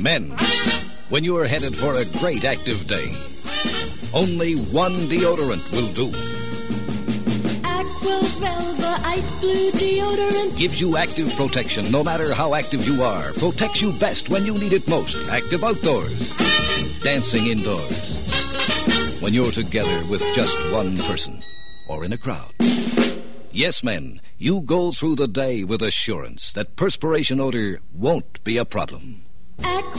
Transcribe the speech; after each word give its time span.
Men, 0.00 0.30
when 1.10 1.24
you 1.24 1.36
are 1.36 1.44
headed 1.44 1.76
for 1.76 1.94
a 1.94 2.06
great 2.20 2.46
active 2.46 2.86
day, 2.86 3.08
only 4.14 4.54
one 4.72 4.94
deodorant 5.12 5.60
will 5.72 5.92
do. 5.92 6.08
Aquavelva 7.68 9.04
Ice 9.12 9.40
Blue 9.40 9.70
Deodorant. 9.72 10.56
Gives 10.56 10.80
you 10.80 10.96
active 10.96 11.30
protection 11.36 11.90
no 11.92 12.02
matter 12.02 12.32
how 12.32 12.54
active 12.54 12.88
you 12.88 13.02
are. 13.02 13.30
Protects 13.34 13.82
you 13.82 13.92
best 13.98 14.30
when 14.30 14.46
you 14.46 14.54
need 14.54 14.72
it 14.72 14.88
most. 14.88 15.28
Active 15.28 15.62
outdoors. 15.62 16.32
Dancing 17.02 17.48
indoors. 17.48 19.20
When 19.20 19.34
you're 19.34 19.52
together 19.52 20.00
with 20.10 20.24
just 20.34 20.56
one 20.72 20.96
person. 20.96 21.38
Or 21.90 22.06
in 22.06 22.14
a 22.14 22.18
crowd. 22.18 22.54
Yes, 23.52 23.84
men, 23.84 24.22
you 24.38 24.62
go 24.62 24.92
through 24.92 25.16
the 25.16 25.28
day 25.28 25.62
with 25.62 25.82
assurance 25.82 26.54
that 26.54 26.76
perspiration 26.76 27.38
odor 27.38 27.80
won't 27.92 28.42
be 28.44 28.56
a 28.56 28.64
problem. 28.64 29.24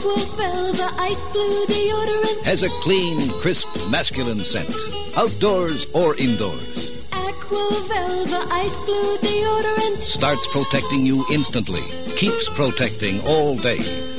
Aquavelva 0.02 0.98
Ice 0.98 1.24
Blue 1.32 1.64
Deodorant. 1.66 2.44
Has 2.44 2.64
a 2.64 2.68
clean, 2.82 3.30
crisp, 3.40 3.68
masculine 3.88 4.42
scent. 4.42 4.68
Outdoors 5.16 5.86
or 5.94 6.16
indoors. 6.16 7.06
Aquavelva 7.10 8.50
Ice 8.50 8.80
Blue 8.80 9.16
Deodorant. 9.18 9.98
Starts 9.98 10.48
protecting 10.48 11.06
you 11.06 11.24
instantly. 11.30 11.82
Keeps 12.16 12.52
protecting 12.52 13.20
all 13.28 13.56
day. 13.56 13.78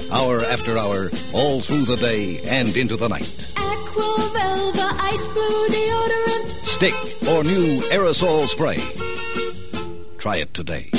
Hour 0.10 0.40
after 0.46 0.78
hour, 0.78 1.10
all 1.34 1.60
through 1.60 1.84
the 1.84 1.98
day 1.98 2.40
and 2.48 2.78
into 2.78 2.96
the 2.96 3.10
night. 3.10 3.52
Aquavelva 3.56 4.88
Ice 5.12 5.28
Blue 5.34 5.68
Deodorant. 5.68 6.48
Stick 6.64 6.94
or 7.34 7.44
new 7.44 7.82
aerosol 7.92 8.48
spray. 8.48 8.80
Try 10.18 10.38
it 10.38 10.54
today. 10.54 10.92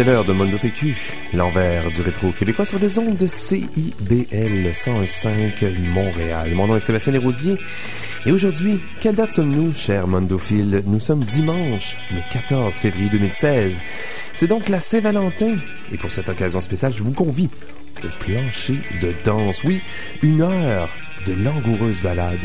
C'est 0.00 0.06
l'heure 0.06 0.24
de 0.24 0.32
Mondo 0.32 0.56
PQ, 0.56 0.96
l'envers 1.34 1.90
du 1.90 2.00
rétro 2.00 2.32
québécois 2.32 2.64
sur 2.64 2.78
les 2.78 2.98
ondes 2.98 3.18
de 3.18 3.26
CIBL 3.26 4.70
105 4.72 5.62
Montréal. 5.92 6.52
Mon 6.54 6.68
nom 6.68 6.76
est 6.76 6.80
Sébastien 6.80 7.12
Desrosiers 7.12 7.58
et 8.24 8.32
aujourd'hui, 8.32 8.80
quelle 9.02 9.14
date 9.14 9.30
sommes-nous, 9.30 9.74
cher 9.74 10.06
Mondophile? 10.06 10.84
Nous 10.86 11.00
sommes 11.00 11.22
dimanche, 11.22 11.98
le 12.12 12.20
14 12.32 12.72
février 12.72 13.10
2016. 13.10 13.78
C'est 14.32 14.46
donc 14.46 14.70
la 14.70 14.80
Saint-Valentin 14.80 15.56
et 15.92 15.98
pour 15.98 16.10
cette 16.10 16.30
occasion 16.30 16.62
spéciale, 16.62 16.94
je 16.94 17.02
vous 17.02 17.12
convie 17.12 17.50
au 18.02 18.24
plancher 18.24 18.78
de 19.02 19.12
danse. 19.22 19.62
Oui, 19.64 19.82
une 20.22 20.40
heure 20.40 20.88
de 21.26 21.32
langoureuse 21.32 22.00
balade 22.02 22.38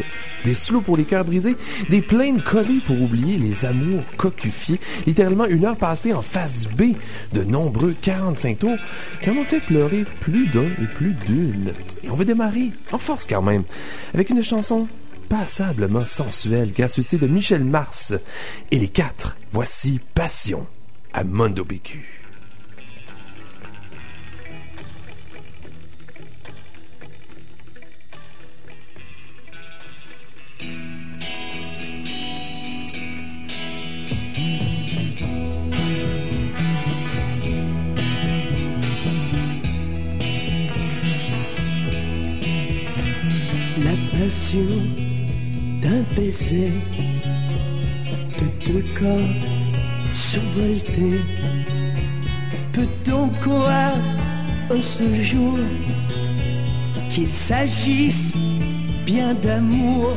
des 0.45 0.54
slows 0.54 0.81
pour 0.81 0.95
les 0.95 1.04
cœurs 1.04 1.26
brisés, 1.26 1.58
des 1.90 2.02
plaines 2.02 2.42
collées 2.42 2.80
pour 2.86 3.02
oublier 3.02 3.38
les 3.38 3.66
amours 3.66 4.04
cocufiés, 4.16 4.80
littéralement 5.08 5.46
une 5.46 5.66
heure 5.66 5.75
passée 5.75 6.13
en 6.13 6.22
face 6.22 6.68
B 6.68 6.94
de 7.34 7.44
nombreux 7.44 7.96
45 8.02 8.59
tours 8.59 8.78
qui 9.22 9.31
en 9.31 9.38
ont 9.38 9.44
fait 9.44 9.59
pleurer 9.59 10.06
plus 10.22 10.46
d'un 10.47 10.68
et 10.81 10.88
plus 10.94 11.16
d'une. 11.25 11.74
Et 12.03 12.09
on 12.09 12.16
va 12.16 12.24
démarrer 12.24 12.72
en 12.91 13.00
force 13.00 13.25
quand 13.25 13.41
même, 13.41 13.64
avec 14.14 14.30
une 14.30 14.44
chanson 14.44 14.88
passablement 15.28 16.06
sensuelle 16.06 16.72
qui 16.72 16.84
a 16.84 16.88
de 16.88 17.28
Michel 17.28 17.64
Mars 17.64 18.14
et 18.69 18.78
les 18.78 18.88
quatre. 18.88 19.35
Voici 19.52 20.00
Passion 20.14 20.68
à 21.12 21.24
Mondo 21.24 21.66
PQ. 21.66 22.25
D'un 45.81 46.03
baiser 46.16 46.71
de 48.39 48.66
deux 48.66 48.85
corps 48.97 50.13
survoltés. 50.13 51.21
Peut-on 52.71 53.29
croire 53.41 53.97
en 54.71 54.81
ce 54.81 55.13
jour 55.21 55.57
qu'il 57.09 57.29
s'agisse 57.29 58.33
bien 59.05 59.33
d'amour 59.33 60.13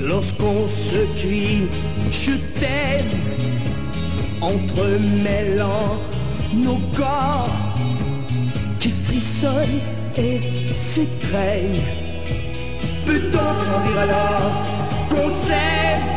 lorsqu'on 0.00 0.68
se 0.68 1.04
crie 1.16 1.68
je 2.10 2.32
t'aime 2.58 3.18
entremêlant 4.40 5.98
nos 6.54 6.80
corps 6.96 7.48
qui 8.80 8.90
frissonnent 8.90 9.80
et 10.16 10.40
s'étreignent 10.78 12.01
Peut-on 13.06 13.88
dire 13.88 13.98
alors 13.98 14.52
qu'on 15.10 15.30
s'aime 15.30 16.08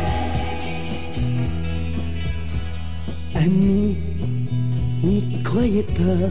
Amis, 3.34 3.96
n'y 5.02 5.42
croyez 5.42 5.82
pas, 5.82 6.30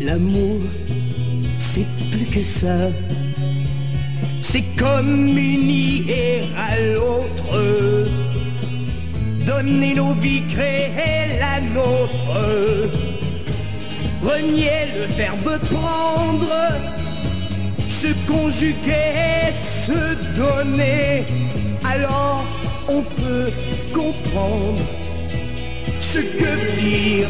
l'amour 0.00 0.60
c'est 1.60 1.86
plus 2.10 2.26
que 2.26 2.42
ça. 2.42 2.90
C'est 4.40 4.64
comme 4.76 5.28
unir 5.36 6.44
à 6.56 6.80
l'autre, 6.80 8.08
donner 9.46 9.94
nos 9.94 10.14
vies, 10.14 10.46
créer 10.46 11.38
la 11.38 11.60
nôtre, 11.60 12.32
renier 14.22 14.88
le 14.96 15.14
verbe 15.14 15.58
prendre 15.70 16.50
se 18.00 18.14
conjuguer, 18.26 19.52
se 19.52 20.00
donner, 20.34 21.26
alors 21.84 22.44
on 22.88 23.02
peut 23.02 23.50
comprendre 23.92 24.80
ce 26.00 26.20
que 26.20 26.80
dire 26.80 27.28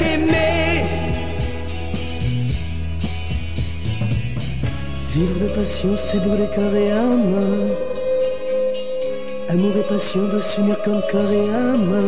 aimer. 0.00 0.82
Vivre 5.14 5.38
de 5.44 5.48
passion, 5.54 5.96
c'est 5.96 6.18
brûler 6.18 6.48
corps 6.52 6.74
et 6.74 6.90
âme. 6.90 7.36
Amour 9.48 9.76
et 9.76 9.86
passion 9.86 10.26
doivent 10.26 10.44
s'unir 10.44 10.82
comme 10.82 11.02
corps 11.08 11.30
et 11.30 11.50
âme. 11.50 12.02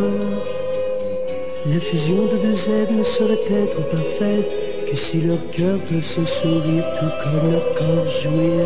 La 1.67 1.79
fusion 1.79 2.25
de 2.25 2.37
deux 2.45 2.69
êtres 2.69 2.91
ne 2.91 3.03
saurait 3.03 3.47
être 3.49 3.79
parfaite 3.89 4.60
que 4.91 4.97
si 4.97 5.21
leurs 5.21 5.49
cœurs 5.51 5.79
peuvent 5.85 6.03
se 6.03 6.25
sourire 6.25 6.83
tout 6.99 7.13
comme 7.23 7.51
leur 7.51 7.73
corps 7.75 8.07
jouir 8.07 8.65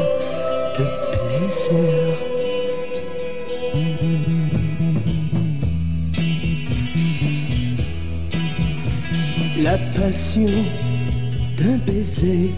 de 0.77 0.85
plaisir. 1.13 2.17
La 9.61 9.77
passion 9.99 10.49
d'un 11.57 11.77
baiser 11.85 12.51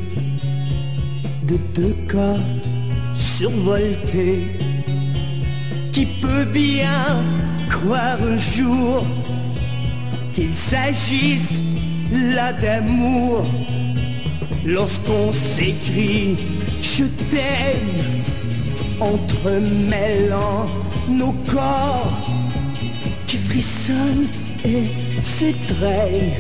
de 1.44 1.58
deux 1.76 1.96
corps 2.10 2.40
survoltés 3.14 4.48
qui 5.92 6.06
peut 6.22 6.46
bien 6.46 7.22
croire 7.70 8.18
un 8.22 8.38
jour 8.38 9.06
qu'il 10.32 10.56
s'agisse 10.56 11.64
là 12.12 12.54
d'amour 12.54 13.46
lorsqu'on 14.66 15.32
s'écrit 15.34 16.38
je 16.82 17.06
t'aime 17.30 18.24
entremêlant 19.00 20.68
nos 21.10 21.34
corps 21.48 22.12
qui 23.28 23.38
frissonnent 23.38 24.28
et 24.66 24.84
s'étreignent 25.22 26.34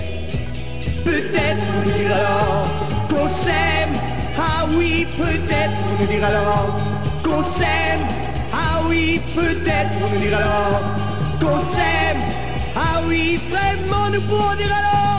peut-être 1.03 1.63
vous 1.83 1.91
dire 1.91 2.13
alors 2.13 2.67
qu'on 3.09 3.27
s'aime 3.27 3.97
ah 4.39 4.67
oui, 4.69 5.07
peut-être, 5.17 5.73
nous 5.99 6.05
dira 6.05 6.27
alors 6.27 6.79
qu'on 7.23 7.41
s'aime. 7.41 8.01
Ah 8.53 8.83
oui, 8.87 9.19
peut-être, 9.33 9.93
nous 10.13 10.19
dira 10.19 10.37
alors 10.37 10.81
qu'on 11.39 11.59
s'aime. 11.59 12.21
Ah 12.75 13.01
oui, 13.07 13.39
vraiment, 13.49 14.11
nous 14.13 14.21
pourrons 14.21 14.55
dire 14.55 14.71
alors. 14.71 15.16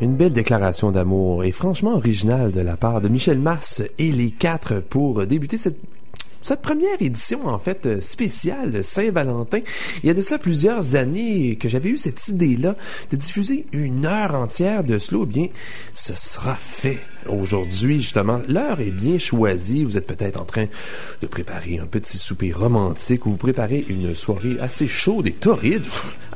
Une 0.00 0.16
belle 0.16 0.32
déclaration 0.32 0.90
d'amour 0.90 1.44
et 1.44 1.52
franchement 1.52 1.94
originale 1.94 2.52
de 2.52 2.60
la 2.60 2.76
part 2.76 3.00
de 3.00 3.08
Michel 3.08 3.38
Mars 3.38 3.82
et 3.98 4.12
les 4.12 4.30
quatre 4.30 4.80
pour 4.80 5.26
débuter 5.26 5.56
cette 5.56 5.78
première 6.62 7.00
édition, 7.00 7.46
en 7.46 7.58
fait, 7.58 8.02
spéciale 8.02 8.84
Saint-Valentin, 8.84 9.60
il 10.02 10.06
y 10.06 10.10
a 10.10 10.14
de 10.14 10.20
cela 10.20 10.38
plusieurs 10.38 10.96
années 10.96 11.56
que 11.56 11.68
j'avais 11.68 11.90
eu 11.90 11.98
cette 11.98 12.28
idée-là 12.28 12.76
de 13.10 13.16
diffuser 13.16 13.66
une 13.72 14.04
heure 14.04 14.34
entière 14.34 14.84
de 14.84 14.98
slow. 14.98 15.24
Eh 15.24 15.26
bien, 15.26 15.46
ce 15.94 16.14
sera 16.14 16.54
fait 16.56 17.00
aujourd'hui, 17.28 18.00
justement. 18.00 18.40
L'heure 18.48 18.80
est 18.80 18.90
bien 18.90 19.18
choisie. 19.18 19.84
Vous 19.84 19.98
êtes 19.98 20.06
peut-être 20.06 20.40
en 20.40 20.44
train 20.44 20.66
de 21.20 21.26
préparer 21.26 21.78
un 21.78 21.86
petit 21.86 22.18
souper 22.18 22.52
romantique 22.52 23.26
ou 23.26 23.30
vous 23.30 23.36
préparez 23.36 23.84
une 23.88 24.14
soirée 24.14 24.56
assez 24.60 24.88
chaude 24.88 25.26
et 25.26 25.32
torride. 25.32 25.84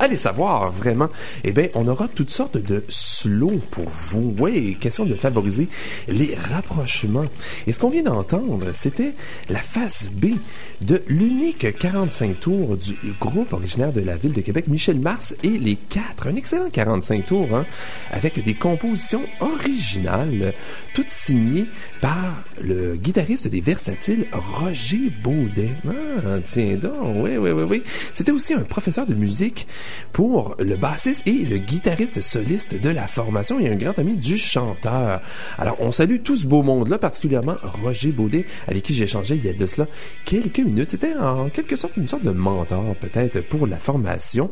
Allez 0.01 0.17
savoir, 0.17 0.71
vraiment. 0.71 1.09
Eh 1.43 1.51
bien, 1.51 1.69
on 1.75 1.87
aura 1.89 2.07
toutes 2.07 2.31
sortes 2.31 2.57
de 2.57 2.85
slow 2.89 3.61
pour 3.71 3.89
vous. 3.89 4.35
Oui, 4.39 4.77
question 4.81 5.05
de 5.05 5.15
favoriser 5.15 5.67
les 6.07 6.37
rapprochements. 6.37 7.27
Et 7.67 7.73
ce 7.73 7.81
qu'on 7.81 7.91
vient 7.91 8.05
d'entendre, 8.05 8.67
c'était 8.75 9.13
la 9.49 9.59
phase 9.59 10.09
B 10.13 10.35
de 10.81 11.03
l'unique 11.09 11.77
45 11.79 12.39
tours 12.39 12.77
du 12.77 12.97
groupe 13.21 13.53
originaire 13.53 13.93
de 13.93 14.01
la 14.01 14.17
ville 14.17 14.33
de 14.33 14.41
Québec, 14.41 14.69
Michel 14.69 15.01
Mars 15.01 15.35
et 15.43 15.49
les 15.49 15.75
quatre. 15.77 16.29
Un 16.29 16.37
excellent 16.37 16.71
45 16.71 17.27
tours, 17.27 17.57
hein, 17.57 17.67
avec 18.13 18.41
des 18.43 18.55
compositions 18.55 19.23
originales 19.41 20.55
toutes 20.95 21.11
signées 21.11 21.67
par 22.01 22.43
le 22.61 22.97
guitariste 22.97 23.49
des 23.49 23.61
Versatiles, 23.61 24.27
Roger 24.33 25.13
Baudet. 25.23 25.71
Ah, 25.87 26.39
tiens 26.45 26.77
donc, 26.77 27.17
oui, 27.17 27.37
oui, 27.37 27.51
oui, 27.51 27.63
oui. 27.63 27.83
C'était 28.13 28.33
aussi 28.33 28.55
un 28.55 28.61
professeur 28.61 29.07
de 29.07 29.15
musique 29.15 29.67
pour 30.13 30.57
le 30.59 30.77
bassiste 30.77 31.27
et 31.27 31.45
le 31.45 31.59
guitariste 31.59 32.21
soliste 32.21 32.81
de 32.81 32.91
la 32.91 33.07
formation 33.07 33.61
et 33.61 33.69
un 33.69 33.77
grand 33.77 33.99
ami 33.99 34.17
du 34.17 34.37
chanteur. 34.37 35.21
Alors, 35.59 35.77
on 35.81 35.93
salue 35.93 36.17
tout 36.23 36.37
ce 36.37 36.47
beau 36.47 36.63
monde-là, 36.63 36.99
particulièrement 36.99 37.57
Roger 37.83 38.13
Baudet, 38.13 38.47
avec 38.67 38.83
qui 38.83 38.95
j'ai 38.95 39.05
échangé 39.05 39.37
il 39.37 39.45
y 39.45 39.49
a 39.49 39.53
de 39.53 39.67
cela 39.67 39.87
quelques 40.25 40.61
minutes. 40.61 40.91
C'était 40.91 41.15
en 41.17 41.49
quelque 41.49 41.77
sorte 41.77 41.97
une 41.97 42.09
sorte 42.09 42.25
de 42.25 42.31
mentor, 42.31 42.97
peut-être, 42.97 43.41
pour 43.49 43.67
la 43.67 43.79
formation, 43.79 44.51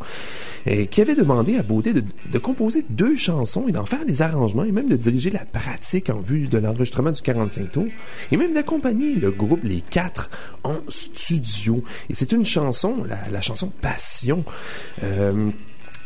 qui 0.90 1.00
avait 1.00 1.14
demandé 1.14 1.56
à 1.56 1.62
Baudet 1.62 1.92
de, 1.92 2.02
de 2.30 2.38
composer 2.38 2.84
deux 2.90 3.16
chansons 3.16 3.66
et 3.68 3.72
d'en 3.72 3.84
faire 3.84 4.04
des 4.04 4.22
arrangements 4.22 4.64
et 4.64 4.72
même 4.72 4.88
de 4.88 4.96
diriger 4.96 5.30
la 5.30 5.44
pratique 5.44 6.10
en 6.16 6.20
vue 6.20 6.48
de 6.48 6.58
l'enregistrement 6.58 7.12
du 7.12 7.22
45 7.22 7.72
tours 7.72 7.86
et 8.30 8.36
même 8.36 8.52
d'accompagner 8.52 9.14
le 9.14 9.30
groupe 9.30 9.62
Les 9.62 9.80
Quatre 9.80 10.30
en 10.64 10.76
studio. 10.88 11.82
Et 12.08 12.14
c'est 12.14 12.32
une 12.32 12.44
chanson, 12.44 13.04
la, 13.04 13.40
chanson 13.40 13.72
Passion. 13.80 14.44
Euh, 15.02 15.50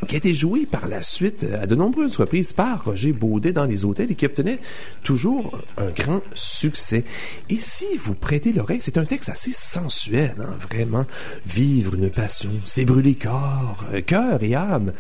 qui 0.07 0.15
a 0.15 0.19
été 0.19 0.35
joué 0.35 0.67
par 0.67 0.89
la 0.89 1.03
suite 1.03 1.47
à 1.61 1.67
de 1.67 1.75
nombreuses 1.75 2.17
reprises 2.17 2.53
par 2.53 2.85
Roger 2.85 3.13
Baudet 3.13 3.53
dans 3.53 3.67
les 3.67 3.85
hôtels 3.85 4.11
et 4.11 4.15
qui 4.15 4.27
obtenait 4.27 4.59
toujours 5.03 5.59
un 5.77 5.91
grand 5.91 6.23
succès. 6.35 7.05
Et 7.49 7.59
si 7.61 7.85
vous 7.99 8.15
prêtez 8.15 8.53
l'oreille, 8.53 8.81
c'est 8.81 8.99
un 8.99 9.05
texte 9.05 9.29
assez 9.29 9.53
sensuel, 9.53 10.35
hein, 10.41 10.55
vraiment. 10.59 11.07
Vivre 11.47 11.95
une 11.95 12.11
passion, 12.11 12.51
c'est 12.65 12.85
brûler 12.85 13.15
corps, 13.15 13.85
cœur 14.07 14.43
et 14.43 14.55
âme. 14.55 14.93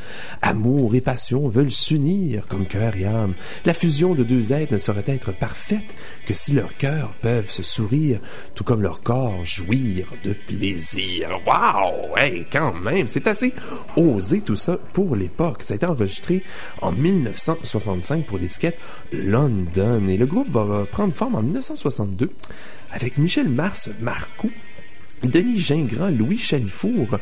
Amour 0.43 0.95
et 0.95 1.01
passion 1.01 1.49
veulent 1.49 1.71
s'unir 1.71 2.47
comme 2.49 2.67
cœur 2.67 2.97
et 2.97 3.05
âme. 3.05 3.35
La 3.65 3.75
fusion 3.75 4.15
de 4.15 4.23
deux 4.23 4.53
êtres 4.53 4.73
ne 4.73 4.79
saurait 4.79 5.05
être 5.07 5.33
parfaite 5.33 5.95
que 6.27 6.35
si 6.35 6.53
leurs 6.53 6.77
cœurs 6.77 7.13
peuvent 7.23 7.51
se 7.51 7.63
sourire, 7.63 8.21
tout 8.55 8.65
comme 8.65 8.83
leur 8.83 9.01
corps 9.01 9.45
jouir 9.45 10.13
de 10.25 10.35
plaisir. 10.47 11.31
Waouh! 11.47 12.17
Hey, 12.17 12.47
quand 12.53 12.75
même, 12.75 13.09
c'est 13.09 13.27
assez 13.27 13.53
osé 13.97 14.41
tout 14.41 14.57
ça 14.57 14.79
pour 14.93 15.17
l'époque. 15.17 15.63
Ça 15.63 15.75
a 15.75 15.77
été 15.77 15.87
enregistré 15.87 16.43
en 16.83 16.93
1965 16.93 18.27
pour 18.27 18.39
l'étiquette 18.39 18.79
London 19.13 20.09
et 20.09 20.17
le 20.17 20.27
groupe 20.27 20.51
va 20.51 20.87
prendre 20.91 21.15
forme 21.15 21.35
en 21.35 21.43
1962 21.43 22.31
avec 22.93 23.19
Michel 23.19 23.49
Mars 23.49 23.91
Marcoux 24.01 24.53
Denis 25.23 25.59
Gingras, 25.59 26.11
Louis 26.11 26.39
Chalifour, 26.39 27.19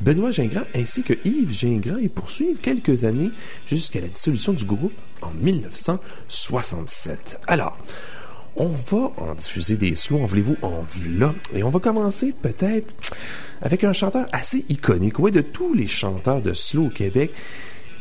Benoît 0.00 0.30
Gingras 0.30 0.64
ainsi 0.74 1.02
que 1.02 1.12
Yves 1.24 1.52
Gingras 1.52 2.00
et 2.00 2.08
poursuivent 2.08 2.60
quelques 2.60 3.04
années 3.04 3.30
jusqu'à 3.66 4.00
la 4.00 4.08
dissolution 4.08 4.54
du 4.54 4.64
groupe 4.64 4.94
en 5.20 5.32
1967. 5.32 7.40
Alors, 7.46 7.76
on 8.56 8.68
va 8.68 9.12
en 9.16 9.34
diffuser 9.34 9.76
des 9.76 9.94
sous, 9.94 10.16
en 10.16 10.24
voulez-vous, 10.24 10.56
en 10.62 10.82
v'là. 10.82 11.34
Et 11.54 11.62
on 11.62 11.70
va 11.70 11.80
commencer 11.80 12.32
peut-être 12.42 12.94
avec 13.60 13.84
un 13.84 13.92
chanteur 13.92 14.26
assez 14.32 14.64
iconique. 14.68 15.18
Oui, 15.18 15.30
de 15.30 15.40
tous 15.40 15.74
les 15.74 15.86
chanteurs 15.86 16.40
de 16.40 16.52
slow 16.52 16.86
au 16.86 16.90
Québec, 16.90 17.32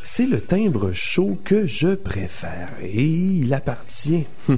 c'est 0.04 0.26
le 0.26 0.42
timbre 0.42 0.92
chaud 0.94 1.38
que 1.44 1.66
je 1.66 1.90
préfère. 1.90 2.70
Et 2.84 3.06
il 3.06 3.54
appartient 3.54 4.26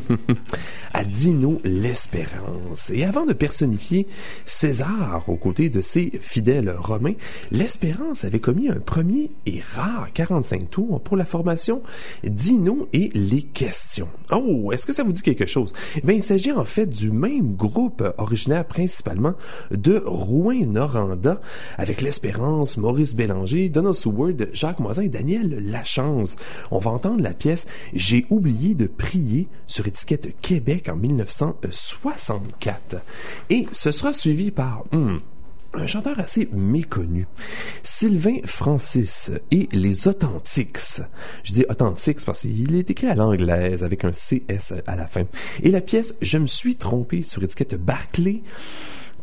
à 0.94 1.04
Dino 1.04 1.60
l'Espérance. 1.64 2.92
Et 2.92 3.04
avant 3.04 3.26
de 3.26 3.34
personnifier 3.34 4.08
César 4.46 5.24
aux 5.28 5.36
côtés 5.36 5.70
de 5.70 5.82
ses 5.82 6.12
fidèles 6.22 6.74
romains, 6.78 7.16
l'Espérance 7.52 8.24
avait 8.24 8.40
commis 8.40 8.70
un 8.70 8.80
premier 8.80 9.32
et 9.46 9.62
rare 9.76 10.08
45 10.14 10.70
tours 10.70 11.02
pour 11.02 11.18
la 11.18 11.26
formation 11.26 11.82
Dino 12.24 12.88
et 12.94 13.10
les 13.14 13.42
questions. 13.42 14.10
Oh, 14.32 14.72
est-ce 14.72 14.86
que 14.86 14.94
ça 14.94 15.04
vous 15.04 15.12
dit 15.12 15.22
quelque 15.22 15.46
chose? 15.46 15.74
Ben, 16.04 16.16
il 16.16 16.24
s'agit 16.24 16.52
en 16.52 16.66
fait 16.66 16.88
du 16.88 17.12
même 17.12 17.56
groupe 17.56 18.04
originaire 18.18 18.66
principalement 18.66 19.34
de 19.72 20.02
Rouen-Noranda 20.06 21.42
avec 21.78 22.02
l'Espérance, 22.02 22.78
Maurice 22.78 23.14
Bélanger, 23.14 23.70
Donald 23.70 23.96
Seward, 23.96 24.50
Jacques 24.54 24.80
Moisin 24.80 25.04
et 25.04 25.10
Daniel 25.10 25.33
la 25.42 25.84
chance. 25.84 26.38
On 26.72 26.80
va 26.80 26.92
entendre 26.92 27.22
la 27.22 27.34
pièce 27.34 27.68
J'ai 27.94 28.26
oublié 28.30 28.76
de 28.76 28.88
prier 28.88 29.50
sur 29.68 29.88
étiquette 29.88 30.40
Québec 30.42 30.88
en 30.90 30.96
1964. 30.96 32.98
Et 33.50 33.68
ce 33.72 33.92
sera 33.92 34.14
suivi 34.14 34.52
par... 34.52 34.84
Hmm, 34.92 35.18
un 35.76 35.88
chanteur 35.88 36.20
assez 36.20 36.48
méconnu, 36.52 37.26
Sylvain 37.82 38.38
Francis 38.46 39.32
et 39.50 39.68
les 39.72 40.08
Authentics. 40.08 41.02
Je 41.44 41.54
dis 41.54 41.66
Authentics 41.68 42.24
parce 42.26 42.42
qu'il 42.42 42.76
est 42.76 42.92
écrit 42.92 43.08
à 43.08 43.16
l'anglaise 43.16 43.84
avec 43.84 44.06
un 44.06 44.12
CS 44.12 44.74
à 44.86 44.96
la 44.96 45.08
fin. 45.08 45.24
Et 45.64 45.72
la 45.72 45.82
pièce 45.82 46.16
Je 46.22 46.38
me 46.38 46.46
suis 46.46 46.76
trompé 46.76 47.24
sur 47.24 47.44
étiquette 47.44 47.76
Barclay 47.76 48.44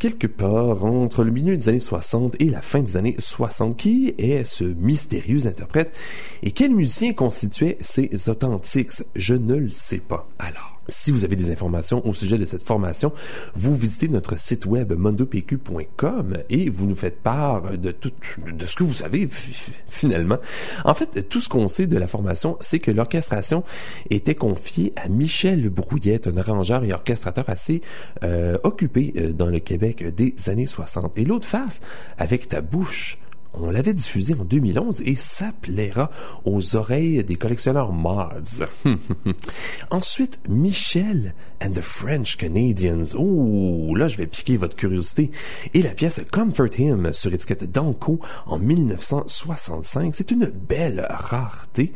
quelque 0.01 0.27
part 0.27 0.85
entre 0.85 1.23
le 1.23 1.31
milieu 1.31 1.57
des 1.57 1.69
années 1.69 1.79
60 1.79 2.35
et 2.41 2.47
la 2.47 2.63
fin 2.63 2.81
des 2.81 2.97
années 2.97 3.15
60. 3.19 3.77
Qui 3.77 4.15
est 4.19 4.43
ce 4.43 4.65
mystérieux 4.65 5.47
interprète 5.47 5.97
et 6.43 6.51
quel 6.51 6.73
musicien 6.73 7.13
constituait 7.13 7.77
ces 7.81 8.29
authentiques? 8.29 8.91
Je 9.15 9.35
ne 9.35 9.55
le 9.55 9.71
sais 9.71 9.99
pas. 9.99 10.27
Alors, 10.39 10.80
si 10.89 11.11
vous 11.11 11.25
avez 11.25 11.37
des 11.37 11.51
informations 11.51 12.07
au 12.07 12.13
sujet 12.13 12.39
de 12.39 12.45
cette 12.45 12.63
formation, 12.63 13.13
vous 13.55 13.75
visitez 13.75 14.09
notre 14.09 14.39
site 14.39 14.67
web 14.67 14.93
mondopq.com 14.93 16.39
et 16.49 16.69
vous 16.69 16.87
nous 16.87 16.95
faites 16.95 17.21
part 17.21 17.79
de 17.79 17.93
tout 17.93 18.13
de 18.47 18.67
ce 18.67 18.77
que 18.77 18.85
vous 18.85 18.93
savez 18.93 19.29
finalement. 19.89 20.39
En 20.85 20.95
fait, 20.95 21.29
tout 21.29 21.41
ce 21.41 21.49
qu'on 21.49 21.69
sait 21.69 21.87
de 21.87 21.97
la 21.97 22.07
formation, 22.07 22.57
c'est 22.61 22.79
que 22.79 22.91
l'orchestration 22.91 23.65
était 24.11 24.35
confiée 24.35 24.93
à 24.97 25.09
Michel 25.09 25.69
Brouillette, 25.71 26.27
un 26.27 26.37
arrangeur 26.37 26.85
et 26.85 26.93
orchestrateur 26.93 27.49
assez 27.49 27.83
euh, 28.25 28.59
occupé 28.65 29.13
euh, 29.17 29.33
dans 29.33 29.47
le 29.47 29.59
Québec 29.59 30.15
des 30.15 30.35
années 30.49 30.67
60. 30.67 31.17
Et 31.17 31.25
l'autre 31.25 31.47
face, 31.47 31.81
avec 32.19 32.49
ta 32.49 32.61
bouche 32.61 33.19
on 33.55 33.71
l'avait 33.71 33.95
diffusé 33.95 34.35
en 34.39 34.45
2011 34.45 35.03
et 35.05 35.17
ça 35.17 35.53
plaira 35.61 36.11
aux 36.45 36.77
oreilles 36.77 37.25
des 37.25 37.37
collectionneurs 37.37 37.93
mods. 37.93 38.65
Ensuite, 39.91 40.39
Michel 40.49 41.35
and 41.63 41.73
the 41.73 41.81
French 41.81 42.37
Canadians. 42.37 43.15
Oh, 43.17 43.95
là, 43.97 44.09
je 44.09 44.17
vais 44.17 44.27
piquer 44.27 44.57
votre 44.57 44.77
curiosité. 44.77 45.31
Et 45.75 45.83
la 45.83 45.91
pièce 45.91 46.21
Comfort 46.31 46.79
Him 46.79 47.13
sur 47.13 47.33
étiquette 47.35 47.71
Danco 47.71 48.21
en 48.47 48.59
1965. 48.59 50.15
C'est 50.15 50.31
une 50.31 50.47
belle 50.47 51.07
rareté. 51.11 51.93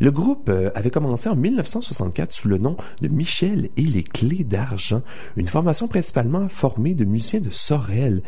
Le 0.00 0.10
groupe 0.10 0.48
euh, 0.48 0.70
avait 0.74 0.90
commencé 0.90 1.28
en 1.28 1.36
1964 1.36 2.32
sous 2.32 2.48
le 2.48 2.58
nom 2.58 2.76
de 3.00 3.08
Michel 3.08 3.70
et 3.76 3.82
les 3.82 4.02
Clés 4.02 4.44
d'Argent, 4.44 5.02
une 5.36 5.48
formation 5.48 5.88
principalement 5.88 6.48
formée 6.48 6.94
de 6.94 7.04
musiciens 7.04 7.40
de 7.40 7.50
Sorel. 7.50 8.22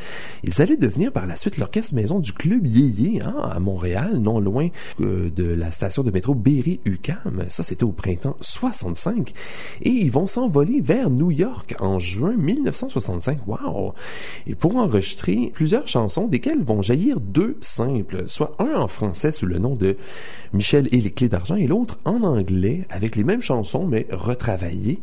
Ils 0.45 0.63
allaient 0.63 0.77
devenir 0.77 1.13
par 1.13 1.27
la 1.27 1.37
suite 1.37 1.59
l'orchestre 1.59 1.95
maison 1.95 2.21
du 2.21 2.33
club 2.33 2.60
club 2.61 3.23
hein, 3.23 3.35
à 3.43 3.61
Montréal, 3.61 4.19
non 4.19 4.41
loin 4.41 4.69
euh, 5.01 5.31
de 5.31 5.45
la 5.45 5.71
station 5.71 6.03
de 6.03 6.11
métro 6.11 6.35
Berry-UQAM. 6.35 7.45
Ça, 7.49 7.63
c'était 7.63 7.85
au 7.85 7.93
printemps 7.93 8.37
65. 8.41 9.33
Et 9.83 9.91
ils 9.91 10.11
vont 10.11 10.27
s'envoler 10.27 10.81
vers 10.81 11.11
New 11.11 11.31
York 11.31 11.75
en 11.81 11.99
juin 11.99 12.35
1965. 12.37 13.47
Wow! 13.47 13.95
Et 14.47 14.55
pour 14.55 14.77
enregistrer 14.77 15.51
plusieurs 15.55 15.89
chansons, 15.89 16.27
desquelles 16.27 16.63
vont 16.63 16.83
jaillir 16.83 17.21
deux 17.21 17.57
simples, 17.61 18.25
soit 18.29 18.55
un 18.59 18.75
en 18.81 18.89
français 18.89 19.33
sous 19.33 19.47
le 19.47 19.59
nom 19.59 19.75
de 19.75 19.97
Michel 20.53 20.89
et 20.93 21.01
les 21.01 21.11
clés 21.11 21.29
d'argent 21.29 21.57
et 21.57 21.67
l'autre 21.67 21.99
en 22.05 22.23
anglais 22.23 22.87
avec 22.91 23.17
les 23.17 23.25
mêmes 23.25 23.43
chansons 23.43 23.87
mais 23.87 24.07
retravaillées. 24.11 25.01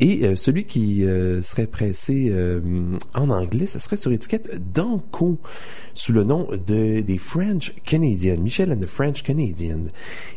Et 0.00 0.26
euh, 0.26 0.36
celui 0.36 0.64
qui 0.64 1.04
euh, 1.04 1.42
serait 1.42 1.66
pressé 1.66 2.32
en 3.14 3.30
anglais, 3.30 3.66
ce 3.66 3.78
serait 3.78 3.96
sur 3.96 4.12
étiquette 4.12 4.72
Danco 4.72 5.38
sous 5.94 6.12
le 6.12 6.24
nom 6.24 6.48
de 6.66 6.87
des 7.02 7.18
French 7.18 7.74
Canadian, 7.84 8.36
Michel 8.40 8.72
and 8.72 8.80
the 8.80 8.86
French 8.86 9.22
Canadian. 9.22 9.80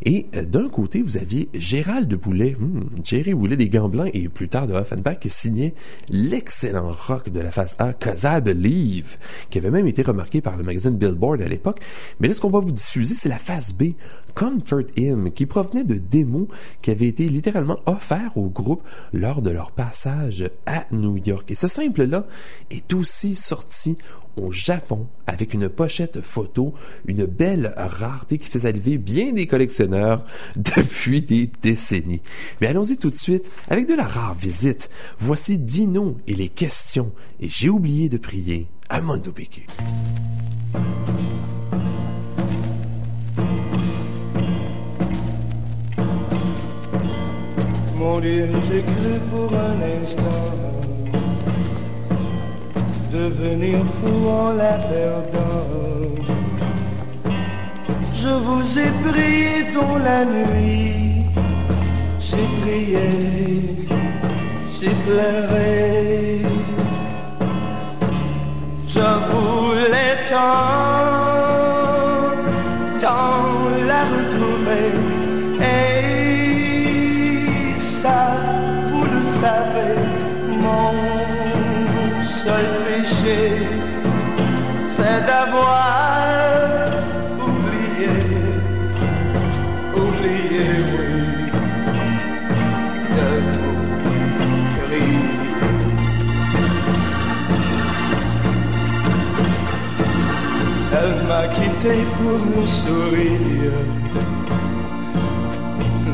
Et 0.03 0.25
d'un 0.50 0.70
côté, 0.70 1.01
vous 1.01 1.17
aviez 1.17 1.50
Gérald 1.53 2.08
de 2.08 2.15
Boulet, 2.15 2.55
hmm, 2.60 2.89
Jerry 3.03 3.34
Boulet 3.34 3.55
des 3.55 3.70
Gants 3.70 3.89
Blancs 3.89 4.12
et 4.13 4.27
plus 4.29 4.50
tard 4.50 4.67
de 4.67 4.74
Offenbach 4.74 5.20
qui 5.20 5.29
signait 5.29 5.74
l'excellent 6.10 6.91
rock 6.91 7.29
de 7.29 7.39
la 7.39 7.51
face 7.51 7.75
A, 7.79 7.93
Cause 7.93 8.24
I 8.24 8.41
Believe, 8.41 9.17
qui 9.50 9.58
avait 9.58 9.72
même 9.72 9.88
été 9.88 10.01
remarqué 10.01 10.41
par 10.41 10.58
le 10.58 10.63
magazine 10.63 10.96
Billboard 10.98 11.41
à 11.41 11.48
l'époque. 11.48 11.79
Mais 12.20 12.27
là, 12.27 12.34
ce 12.34 12.41
qu'on 12.41 12.50
va 12.50 12.60
vous 12.60 12.72
diffuser, 12.72 13.15
c'est 13.15 13.29
la 13.29 13.38
face 13.38 13.74
B, 13.74 13.93
Comfort 14.33 14.85
Him, 14.97 15.31
qui 15.31 15.45
provenait 15.45 15.83
de 15.83 15.95
démos 15.95 16.47
qui 16.81 16.91
avaient 16.91 17.07
été 17.07 17.27
littéralement 17.27 17.79
offerts 17.85 18.35
au 18.35 18.50
groupe 18.50 18.81
lors 19.13 19.41
de 19.41 19.50
leur 19.50 19.71
passage 19.71 20.50
à 20.65 20.85
New 20.91 21.17
York. 21.17 21.50
Et 21.51 21.55
ce 21.55 21.67
simple-là 21.67 22.25
est 22.69 22.93
aussi 22.93 23.35
sorti 23.35 23.97
au 24.38 24.51
Japon 24.51 25.07
avec 25.27 25.53
une 25.53 25.69
pochette 25.69 26.21
photo, 26.21 26.73
une 27.05 27.25
belle 27.25 27.73
rareté 27.75 28.38
qui 28.38 28.47
faisait 28.47 28.71
lever 28.71 28.97
bien 28.97 29.33
des 29.33 29.47
collectionneurs 29.47 30.23
depuis 30.55 31.21
des 31.21 31.50
décennies. 31.61 32.21
Mais 32.59 32.67
allons-y 32.67 32.97
tout 32.97 33.09
de 33.09 33.15
suite 33.15 33.50
avec 33.69 33.88
de 33.88 33.93
la 33.93 34.07
rare 34.07 34.35
visite. 34.35 34.89
Voici 35.19 35.57
Dino 35.57 36.17
et 36.27 36.33
les 36.33 36.50
questions 36.50 37.11
et 37.39 37.50
j'ai 37.50 37.69
oublié 37.69 38.09
de 38.09 38.17
prier 38.17 38.67
à 38.89 39.01
Mondo 39.01 39.31
PQ. 39.31 39.65
Mon 48.01 48.20
Dieu, 48.20 48.50
j'ai 48.67 48.81
cru 48.81 49.13
pour 49.29 49.51
un 49.53 49.77
instant 50.01 50.41
devenir 53.13 53.77
fou 53.98 54.27
en 54.27 54.53
la 54.53 54.74
perdant. 54.89 55.67
Je 58.15 58.34
vous 58.46 58.79
ai 58.79 58.91
prié 59.05 59.72
dans 59.75 59.98
la 60.10 60.25
nuit, 60.25 61.25
j'ai 62.20 62.48
prié, 62.62 63.10
j'ai 64.77 64.96
pleuré. 65.05 66.41
Je 68.88 69.10
voulais 69.29 70.17
tant, 70.27 71.20
pour 101.83 102.63
un 102.63 102.67
sourire, 102.67 103.79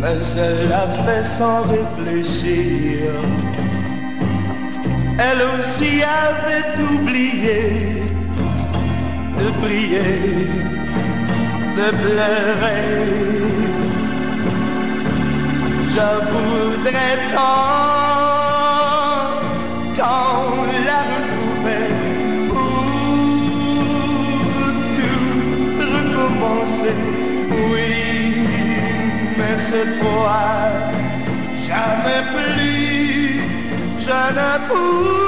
mais 0.02 0.20
elle 0.38 0.70
l'a 0.70 0.88
fait 1.04 1.24
sans 1.24 1.64
réfléchir. 1.64 3.12
Elle 5.20 5.42
aussi 5.60 6.04
avait 6.04 6.72
oublié 6.94 8.04
de 9.40 9.48
prier, 9.62 10.48
de 11.78 11.88
pleurer. 12.02 12.88
Je 15.90 16.10
voudrais 16.32 17.18
tant, 17.34 17.87
cette 29.70 30.02
fois, 30.02 30.50
jamais 31.68 32.24
plus, 32.34 33.42
je 34.00 34.20
ne 34.38 35.27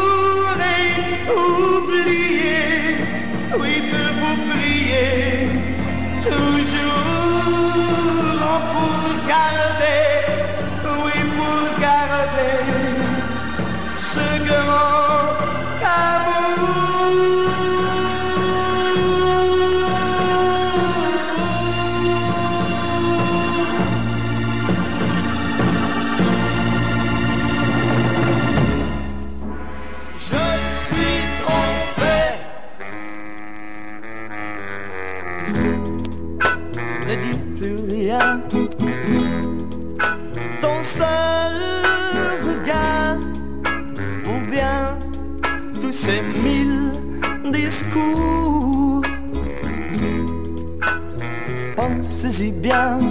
bien. 52.69 53.09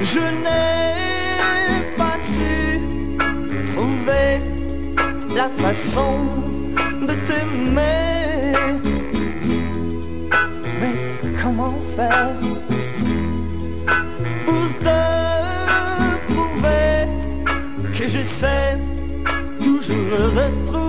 Je 0.00 0.20
n'ai 0.42 1.82
pas 1.98 2.16
su 2.32 2.80
trouver 3.72 4.40
la 5.34 5.48
façon 5.62 6.12
de 7.02 7.14
t'aimer. 7.26 8.52
Mais 10.80 10.96
comment 11.42 11.78
faire 11.94 12.36
pour 14.46 14.68
te 14.78 14.98
prouver 16.32 17.06
que 17.92 18.08
je 18.08 18.24
sais 18.24 18.78
toujours 19.62 20.06
le 20.10 20.24
retrouver? 20.40 20.85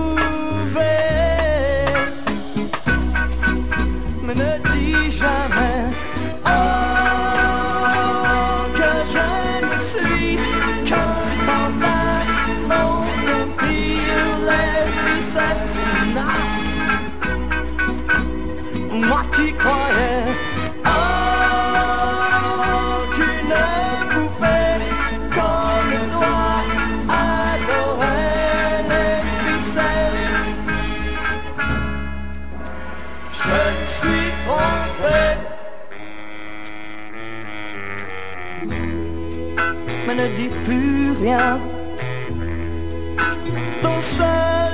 Ton 43.82 44.00
seul 44.00 44.72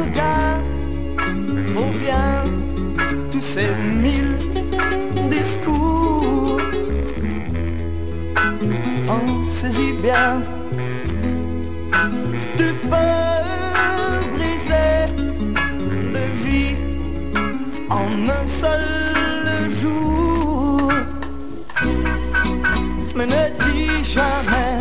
regard 0.00 0.58
vaut 1.74 1.92
bien 1.96 2.44
tous 3.30 3.40
ces 3.40 3.68
mille 4.02 4.36
discours. 5.30 6.58
On 9.08 9.42
saisit 9.42 9.92
bien, 10.02 10.42
tu 12.56 12.74
peux 12.90 13.30
briser 14.36 15.06
de 16.14 16.24
vie 16.42 16.74
en 17.88 18.28
un 18.28 18.48
seul 18.48 19.70
jour. 19.80 20.90
Mais 23.14 23.26
ne 23.26 23.42
dis 23.64 24.04
jamais. 24.04 24.79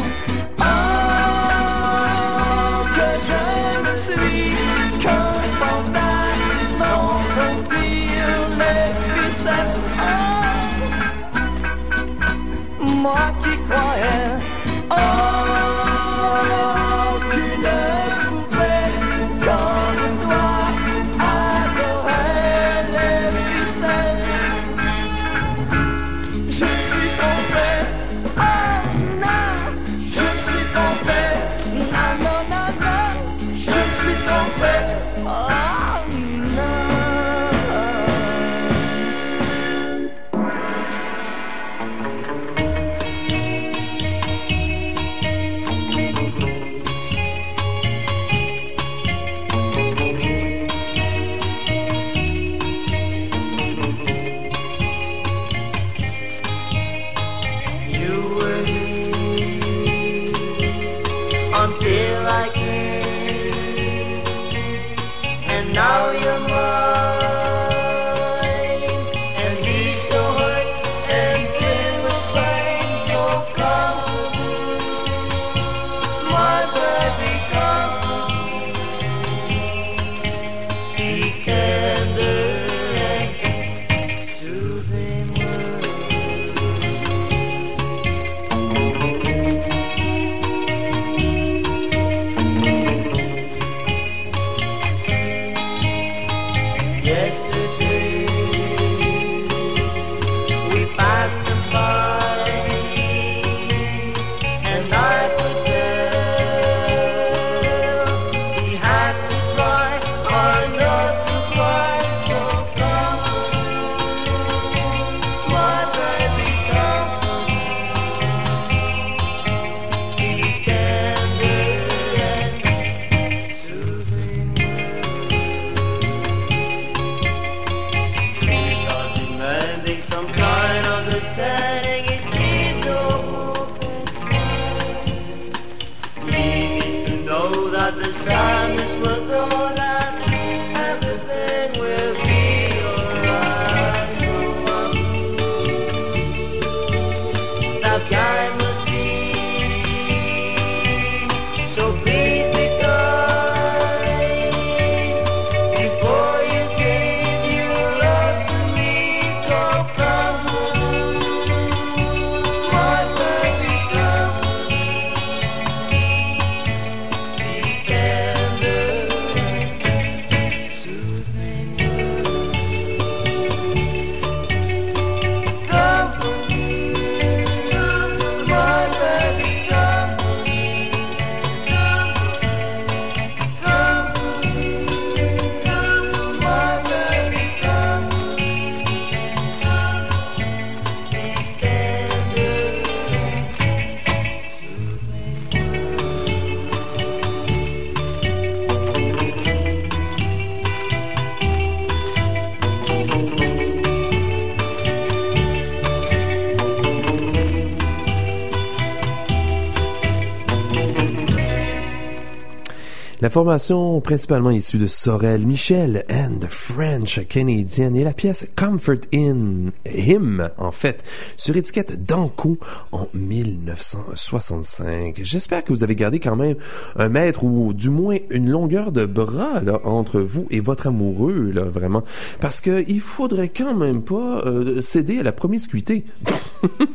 La 213.22 213.30
formation 213.30 214.00
principalement 214.00 214.50
issue 214.50 214.78
de 214.78 214.88
Sorel 214.88 215.46
Michel 215.46 216.06
and 216.10 216.40
French 216.48 217.28
Canadian 217.28 217.94
et 217.94 218.06
la 218.06 218.14
pièce 218.14 218.48
Comfort 218.56 219.02
in 219.14 219.72
Him, 219.86 220.50
en 220.58 220.72
fait, 220.72 221.04
sur 221.36 221.58
étiquette 221.58 222.06
Danko 222.06 222.58
en 222.94 223.10
1965. 223.14 225.20
J'espère 225.22 225.66
que 225.66 225.74
vous 225.74 225.84
avez 225.84 225.98
gardé 225.98 226.22
quand 226.22 226.38
même 226.38 226.56
un 226.96 227.10
mètre 227.10 227.44
ou 227.44 227.74
du 227.74 227.90
moins 227.90 228.16
une 228.30 228.50
longueur 228.50 228.94
de 228.94 229.06
bras 229.06 229.60
là, 229.60 229.82
entre 229.84 230.22
vous 230.22 230.48
et 230.50 230.62
votre 230.62 230.88
amoureux, 230.88 231.52
là, 231.54 231.64
vraiment. 231.64 232.06
Parce 232.40 232.62
que 232.62 232.86
il 232.88 233.02
faudrait 233.02 233.50
quand 233.50 233.76
même 233.76 234.02
pas 234.02 234.44
euh, 234.46 234.80
céder 234.80 235.20
à 235.20 235.24
la 235.24 235.34
promiscuité. 235.34 236.06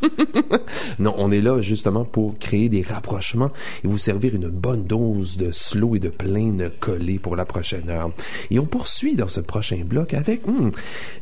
non, 0.99 1.13
on 1.19 1.31
est 1.31 1.43
là 1.43 1.61
justement 1.61 2.07
pour 2.07 2.39
créer 2.39 2.71
des 2.71 2.81
rapprochements 2.81 3.51
et 3.85 3.89
vous 3.89 3.99
servir 3.99 4.35
une 4.35 4.49
bonne 4.49 4.85
dose 4.85 5.37
de 5.37 5.51
slow 5.53 5.97
et 5.97 5.99
de 5.99 6.14
plein 6.17 6.57
collé 6.81 7.19
pour 7.19 7.37
la 7.37 7.45
prochaine 7.45 7.91
heure. 7.91 8.11
Et 8.51 8.59
on 8.59 8.67
poursuit 8.67 9.17
dans 9.17 9.29
ce 9.29 9.41
prochain 9.41 9.83
bloc 9.85 10.15
avec 10.15 10.47
hmm, 10.47 10.71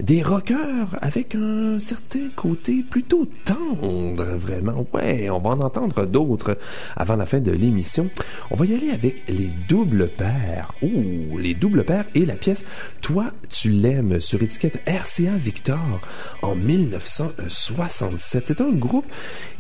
des 0.01 0.23
rockers 0.23 0.97
avec 1.01 1.35
un 1.35 1.79
certain 1.79 2.29
côté 2.35 2.83
plutôt 2.89 3.27
tendre, 3.45 4.25
vraiment. 4.37 4.87
Ouais, 4.93 5.31
on 5.31 5.39
va 5.39 5.51
en 5.51 5.61
entendre 5.61 6.07
d'autres 6.07 6.59
avant 6.97 7.17
la 7.17 7.27
fin 7.27 7.41
de 7.41 7.51
l'émission. 7.51 8.09
On 8.51 8.57
va 8.57 8.67
y 8.67 8.75
aller 8.75 8.91
avec 8.91 9.29
les 9.29 9.51
doubles 9.69 10.09
pairs. 10.09 10.73
Ouh, 10.83 11.39
les 11.39 11.55
doubles 11.55 11.85
pairs 11.85 12.07
et 12.15 12.25
la 12.25 12.35
pièce 12.35 12.65
Toi, 13.01 13.33
tu 13.49 13.71
l'aimes 13.71 14.21
sur 14.21 14.43
étiquette 14.43 14.83
RCA 14.87 15.37
Victor 15.37 16.01
en 16.43 16.55
1967. 16.55 18.49
C'est 18.49 18.61
un 18.61 18.73
groupe 18.73 19.07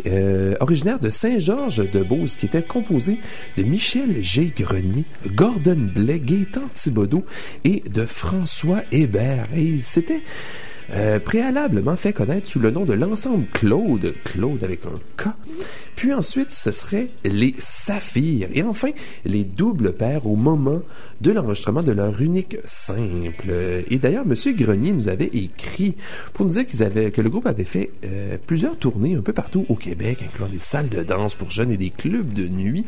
euh, 0.07 0.55
originaire 0.61 0.99
de 0.99 1.09
Saint-Georges-de-Beauce 1.11 2.37
qui 2.37 2.47
était 2.47 2.63
composé 2.63 3.19
de 3.57 3.63
Michel 3.63 4.23
G. 4.23 4.53
Grenier, 4.57 5.05
Gordon 5.29 5.91
Blais, 5.95 6.21
Gaétan 6.21 6.69
et 7.65 7.83
de 7.89 8.07
François 8.07 8.83
Hébert. 8.91 9.49
Et 9.55 9.79
c'était 9.79 10.23
euh, 10.93 11.19
préalablement 11.19 11.97
fait 11.97 12.13
connaître 12.13 12.49
sous 12.49 12.61
le 12.61 12.71
nom 12.71 12.85
de 12.85 12.95
l'ensemble 12.95 13.47
Claude, 13.53 14.15
Claude 14.25 14.63
avec 14.65 14.81
un 14.87 14.99
K. 15.17 15.29
Puis 15.97 16.13
ensuite, 16.13 16.53
ce 16.53 16.71
serait 16.71 17.11
les 17.25 17.55
Saphirs. 17.59 18.49
Et 18.55 18.63
enfin, 18.63 18.91
les 19.25 19.45
doubles 19.45 19.93
paires 19.93 20.27
au 20.27 20.37
moment 20.37 20.81
de 21.21 21.31
l'enregistrement 21.31 21.83
de 21.83 21.93
leur 21.93 22.21
unique 22.21 22.57
simple. 22.65 23.85
Et 23.89 23.99
d'ailleurs, 23.99 24.27
Monsieur 24.27 24.53
Grenier 24.53 24.93
nous 24.93 25.09
avait 25.09 25.31
écrit 25.33 25.95
pour 26.33 26.47
nous 26.47 26.53
dire 26.53 26.67
qu'ils 26.67 26.83
avaient, 26.83 27.11
que 27.11 27.21
le 27.21 27.31
groupe 27.31 27.47
avait 27.47 27.65
fait 27.65 27.91
euh, 28.05 28.37
plusieurs 28.47 28.77
tournées 28.77 29.15
un 29.15 29.21
peu 29.21 29.33
partout 29.33 29.65
au 29.69 29.77
Québec, 29.77 30.19
incluant 30.25 30.49
des 30.49 30.59
salles 30.59 30.89
de 30.89 31.03
danse 31.03 31.35
pour 31.35 31.51
jeunes 31.51 31.71
et 31.71 31.77
des 31.77 31.91
clubs 31.91 32.33
de 32.33 32.49
nuit. 32.49 32.85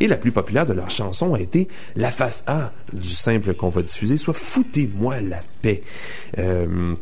Et 0.00 0.06
la 0.06 0.16
plus 0.16 0.32
populaire 0.32 0.66
de 0.66 0.72
leurs 0.72 0.90
chansons 0.90 1.34
a 1.34 1.40
été 1.40 1.68
la 1.96 2.10
face 2.10 2.44
A 2.46 2.72
du 2.92 3.08
simple 3.08 3.54
qu'on 3.54 3.68
va 3.68 3.82
diffuser, 3.82 4.16
soit 4.16 4.34
Foutez-moi 4.34 5.20
la 5.20 5.40
paix. 5.62 5.82
Euh, 6.38 6.94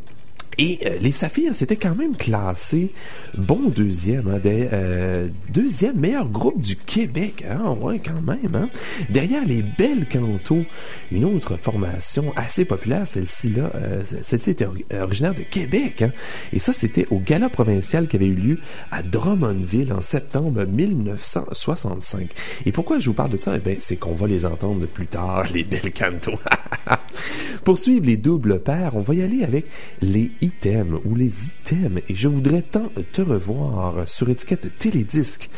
et 0.58 0.78
euh, 0.86 0.98
les 1.00 1.12
Saphirs, 1.12 1.54
c'était 1.54 1.76
quand 1.76 1.94
même 1.94 2.16
classé 2.16 2.90
bon 3.36 3.70
deuxième, 3.70 4.28
hein, 4.28 4.38
des, 4.38 4.68
euh, 4.72 5.28
deuxième 5.48 5.96
meilleur 5.96 6.28
groupe 6.28 6.60
du 6.60 6.76
Québec. 6.76 7.44
Hein, 7.50 7.76
ouais, 7.80 8.00
quand 8.04 8.20
même. 8.20 8.54
Hein. 8.54 8.68
Derrière 9.08 9.46
les 9.46 9.62
Belles 9.62 10.06
Cantos, 10.08 10.64
une 11.10 11.24
autre 11.24 11.56
formation 11.56 12.32
assez 12.36 12.64
populaire, 12.64 13.06
celle-ci 13.06 13.50
là, 13.50 13.70
euh, 13.74 14.02
celle-ci 14.22 14.50
était 14.50 14.66
originaire 15.00 15.34
de 15.34 15.42
Québec. 15.42 16.02
Hein, 16.02 16.10
et 16.52 16.58
ça, 16.58 16.72
c'était 16.72 17.06
au 17.10 17.18
gala 17.18 17.48
provincial 17.48 18.06
qui 18.06 18.16
avait 18.16 18.26
eu 18.26 18.34
lieu 18.34 18.58
à 18.90 19.02
Drummondville 19.02 19.92
en 19.92 20.02
septembre 20.02 20.64
1965. 20.64 22.30
Et 22.66 22.72
pourquoi 22.72 22.98
je 22.98 23.06
vous 23.06 23.14
parle 23.14 23.30
de 23.30 23.36
ça? 23.38 23.56
Eh 23.56 23.60
ben, 23.60 23.76
c'est 23.78 23.96
qu'on 23.96 24.14
va 24.14 24.26
les 24.26 24.44
entendre 24.44 24.86
plus 24.86 25.06
tard, 25.06 25.46
les 25.54 25.64
Belles 25.64 25.92
Cantos. 25.92 26.38
Pour 27.64 27.78
suivre 27.78 28.06
les 28.06 28.16
doubles 28.16 28.60
paires, 28.60 28.96
on 28.96 29.00
va 29.00 29.14
y 29.14 29.22
aller 29.22 29.44
avec 29.44 29.66
les 30.00 30.30
items 30.42 31.00
ou 31.04 31.14
les 31.14 31.46
items 31.46 32.02
et 32.08 32.14
je 32.14 32.28
voudrais 32.28 32.62
tant 32.62 32.90
te 33.12 33.22
revoir 33.22 34.06
sur 34.06 34.28
étiquette 34.28 34.76
Télédisque 34.76 35.48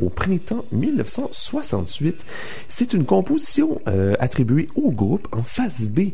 au 0.00 0.08
printemps 0.08 0.64
1968. 0.72 2.24
C'est 2.66 2.92
une 2.94 3.04
composition 3.04 3.80
euh, 3.86 4.14
attribuée 4.18 4.68
au 4.74 4.90
groupe 4.90 5.28
en 5.32 5.42
face 5.42 5.86
B 5.86 6.10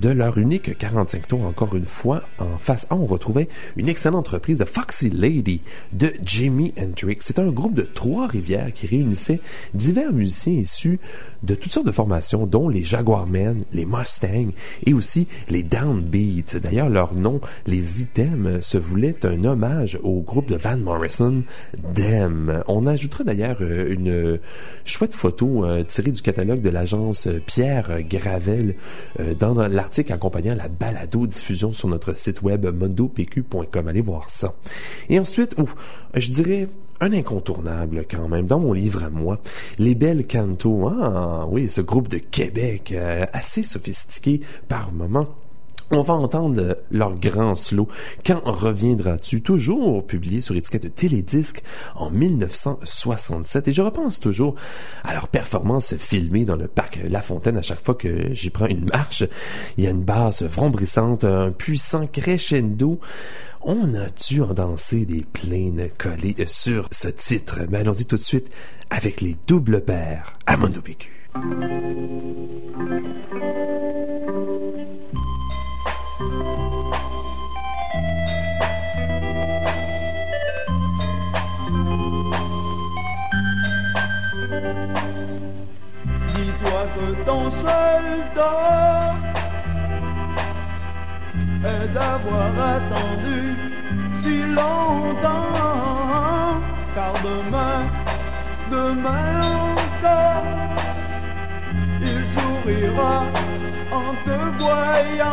de 0.00 0.08
leur 0.08 0.38
unique 0.38 0.76
45 0.78 1.28
tours 1.28 1.44
encore 1.44 1.74
une 1.74 1.84
fois. 1.84 2.22
En 2.38 2.58
face 2.58 2.86
A, 2.90 2.96
on 2.96 3.06
retrouvait 3.06 3.48
une 3.76 3.88
excellente 3.88 4.28
reprise 4.28 4.58
de 4.58 4.64
Foxy 4.64 5.10
Lady 5.10 5.62
de 5.92 6.12
Jimi 6.24 6.72
Hendrix. 6.78 7.18
C'est 7.20 7.38
un 7.38 7.50
groupe 7.50 7.74
de 7.74 7.82
Trois-Rivières 7.82 8.72
qui 8.72 8.86
réunissait 8.86 9.40
divers 9.74 10.12
musiciens 10.12 10.54
issus 10.54 11.00
de 11.42 11.54
toutes 11.54 11.72
sortes 11.72 11.86
de 11.86 11.92
formations, 11.92 12.46
dont 12.46 12.68
les 12.68 12.84
Jaguarmen, 12.84 13.60
les 13.72 13.86
Mustangs 13.86 14.52
et 14.86 14.92
aussi 14.92 15.26
les 15.48 15.62
Downbeats. 15.62 16.58
D'ailleurs, 16.62 16.88
leur 16.88 17.14
nom, 17.14 17.40
les 17.70 18.02
items, 18.02 18.66
se 18.66 18.78
voulait 18.78 19.24
un 19.24 19.44
hommage 19.44 19.96
au 20.02 20.20
groupe 20.22 20.50
de 20.50 20.56
Van 20.56 20.76
Morrison, 20.76 21.44
Dem. 21.94 22.64
On 22.66 22.84
ajoutera 22.86 23.22
d'ailleurs 23.22 23.58
euh, 23.60 23.92
une 23.92 24.40
chouette 24.84 25.14
photo 25.14 25.64
euh, 25.64 25.84
tirée 25.84 26.10
du 26.10 26.20
catalogue 26.20 26.62
de 26.62 26.68
l'agence 26.68 27.28
Pierre 27.46 28.02
Gravel 28.02 28.74
euh, 29.20 29.34
dans 29.36 29.54
l'article 29.68 30.12
accompagnant 30.12 30.56
la 30.56 30.68
balado-diffusion 30.68 31.72
sur 31.72 31.86
notre 31.86 32.14
site 32.16 32.42
web 32.42 32.66
mondopq.com. 32.66 33.86
Allez 33.86 34.00
voir 34.00 34.28
ça. 34.28 34.54
Et 35.08 35.20
ensuite, 35.20 35.54
ouf, 35.58 35.76
je 36.14 36.28
dirais 36.30 36.68
un 37.00 37.12
incontournable 37.12 38.04
quand 38.10 38.28
même 38.28 38.46
dans 38.46 38.58
mon 38.58 38.72
livre 38.72 39.04
à 39.04 39.10
moi, 39.10 39.38
Les 39.78 39.94
Belles 39.94 40.26
Cantos. 40.26 40.88
Ah 40.88 41.46
oui, 41.48 41.68
ce 41.68 41.80
groupe 41.80 42.08
de 42.08 42.18
Québec 42.18 42.94
assez 43.32 43.62
sophistiqué 43.62 44.40
par 44.68 44.92
moments 44.92 45.28
on 45.90 46.02
va 46.02 46.14
entendre 46.14 46.78
leur 46.90 47.14
grand 47.14 47.54
slow 47.54 47.88
Quand 48.24 48.42
reviendras-tu? 48.44 49.42
Toujours 49.42 50.06
publié 50.06 50.40
sur 50.40 50.54
étiquette 50.56 50.94
Télédisque 50.94 51.62
en 51.96 52.10
1967 52.10 53.68
et 53.68 53.72
je 53.72 53.82
repense 53.82 54.20
toujours 54.20 54.54
à 55.04 55.14
leur 55.14 55.28
performance 55.28 55.96
filmée 55.96 56.44
dans 56.44 56.56
le 56.56 56.68
parc 56.68 57.00
La 57.08 57.22
Fontaine 57.22 57.56
à 57.56 57.62
chaque 57.62 57.82
fois 57.82 57.94
que 57.94 58.32
j'y 58.32 58.50
prends 58.50 58.66
une 58.66 58.84
marche. 58.84 59.24
Il 59.76 59.84
y 59.84 59.86
a 59.86 59.90
une 59.90 60.02
basse 60.02 60.42
vrombrissante, 60.42 61.24
un 61.24 61.50
puissant 61.50 62.06
crescendo. 62.06 63.00
On 63.62 63.94
a 63.94 64.08
dû 64.28 64.42
en 64.42 64.54
danser 64.54 65.04
des 65.04 65.22
plaines 65.22 65.88
collées 65.98 66.36
sur 66.46 66.88
ce 66.92 67.08
titre? 67.08 67.60
Mais 67.68 67.78
allons-y 67.78 68.06
tout 68.06 68.16
de 68.16 68.22
suite 68.22 68.54
avec 68.90 69.20
les 69.20 69.36
doubles 69.46 69.82
paires 69.82 70.38
à 70.46 70.56
Mondo. 70.56 70.80
Dis-toi 76.20 76.32
que 86.94 87.06
ton 87.24 87.50
seul 87.50 88.04
tort 88.34 89.16
est 91.64 91.88
d'avoir 91.94 92.52
attendu 92.76 93.56
si 94.22 94.42
longtemps, 94.42 95.50
car 96.94 97.14
demain, 97.24 97.80
demain 98.70 99.40
encore, 99.72 100.44
il 102.02 102.20
sourira 102.34 103.24
en 103.92 104.14
te 104.24 104.36
voyant. 104.62 105.26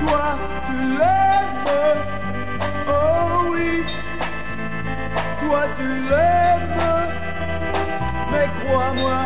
Toi, 0.00 0.26
tu 0.66 0.76
l'aimes, 0.98 1.70
oh 2.88 3.50
oui, 3.52 3.84
toi 5.40 5.62
tu 5.76 5.88
l'aimes, 6.10 6.84
mais 8.30 8.48
crois-moi, 8.64 9.20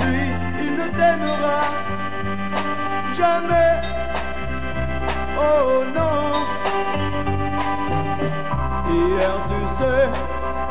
lui, 0.00 0.24
il 0.64 0.72
ne 0.76 0.86
t'aimera 0.96 1.60
jamais. 3.16 3.74
Oh 5.38 5.84
non. 5.94 6.32
Hier, 8.90 9.34
tu 9.50 9.60
sais, 9.78 10.08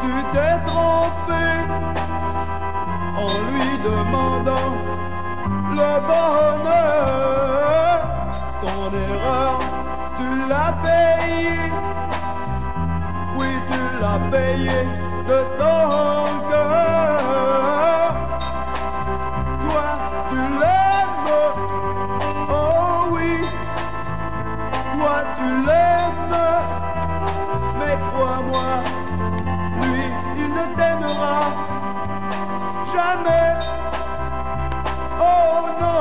tu 0.02 0.12
t'es 0.34 0.56
trompé 0.66 1.46
en 3.18 3.34
lui 3.52 3.70
demandant 3.90 4.76
le 5.80 5.92
bonheur. 6.10 7.98
Ton 8.62 8.82
erreur, 9.10 9.60
tu 10.18 10.28
l'as 10.50 10.74
payé. 10.86 11.58
Oui, 13.38 13.50
tu 13.70 13.82
l'as 14.02 14.22
payé 14.32 14.78
de 15.30 15.40
ton 15.60 15.82
cœur. 16.50 18.10
Toi, 19.66 19.90
tu 20.30 20.42
l'aimes. 20.62 21.34
Oh 22.50 22.98
oui, 23.12 23.32
toi, 24.94 25.18
tu 25.38 25.48
l'aimes. 25.68 26.38
Mais 27.80 27.96
crois-moi, 28.12 28.70
lui, 29.82 30.06
il 30.38 30.50
ne 30.54 30.66
t'aimera 30.76 31.67
stranded. 32.98 33.62
Oh 35.22 35.78
no. 35.80 35.94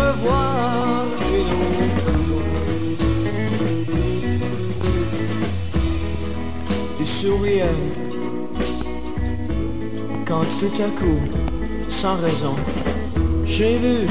revoir 0.00 1.04
chez 1.26 1.42
nous. 1.50 1.76
Tu 6.98 7.06
souriais 7.06 7.80
quand 10.26 10.44
tout 10.58 10.82
à 10.82 10.88
coup, 10.98 11.20
sans 11.88 12.16
raison, 12.16 12.56
j'ai 13.44 13.78
vu 13.78 14.08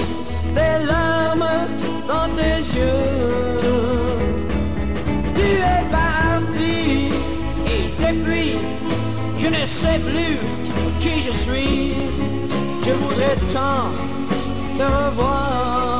des 0.56 0.86
larmes 0.88 1.68
dans 2.08 2.30
tes 2.34 2.58
yeux. 2.78 3.60
Tu 5.36 5.48
es 5.74 5.84
parti 5.92 7.12
et 7.74 7.84
depuis, 8.00 8.54
je 9.38 9.48
ne 9.48 9.66
sais 9.66 10.00
plus 10.00 10.38
qui 11.02 11.20
je 11.20 11.32
suis. 11.32 11.94
Je 12.86 12.92
voudrais 12.92 13.36
tant 13.54 13.90
te 14.78 15.16
voir. 15.16 15.95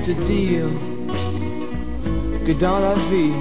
te 0.00 0.10
dire 0.10 0.66
que 2.44 2.52
dans 2.52 2.78
la 2.78 2.94
vie, 3.10 3.32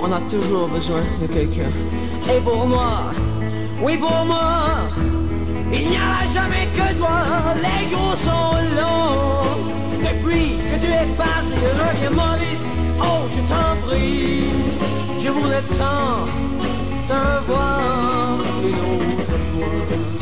on 0.00 0.12
a 0.12 0.20
toujours 0.28 0.68
besoin 0.68 1.02
de 1.20 1.26
quelqu'un. 1.26 1.70
Et 2.30 2.40
pour 2.40 2.66
moi, 2.66 3.12
oui 3.82 3.96
pour 3.96 4.24
moi, 4.24 4.88
il 5.72 5.88
n'y 5.88 5.96
a 5.96 6.26
jamais 6.32 6.68
que 6.74 6.98
toi. 6.98 7.20
Les 7.56 7.88
jours 7.88 8.16
sont 8.16 8.52
longs. 8.78 9.56
Depuis 10.06 10.56
que 10.68 10.76
tu 10.84 10.90
es 10.92 11.06
parti, 11.16 11.58
reviens-moi 11.80 12.36
vite. 12.40 12.64
Oh, 13.00 13.26
je 13.34 13.40
t'en 13.50 13.86
prie, 13.86 14.50
je 15.22 15.28
voulais 15.30 15.62
tant 15.78 16.26
te 17.08 17.46
voir 17.46 18.38
fois. 19.52 20.15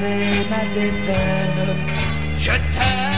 malgré 0.00 0.48
ma 0.50 0.64
défaite. 0.74 1.76
Je 2.38 2.50
t'aime. 2.50 3.13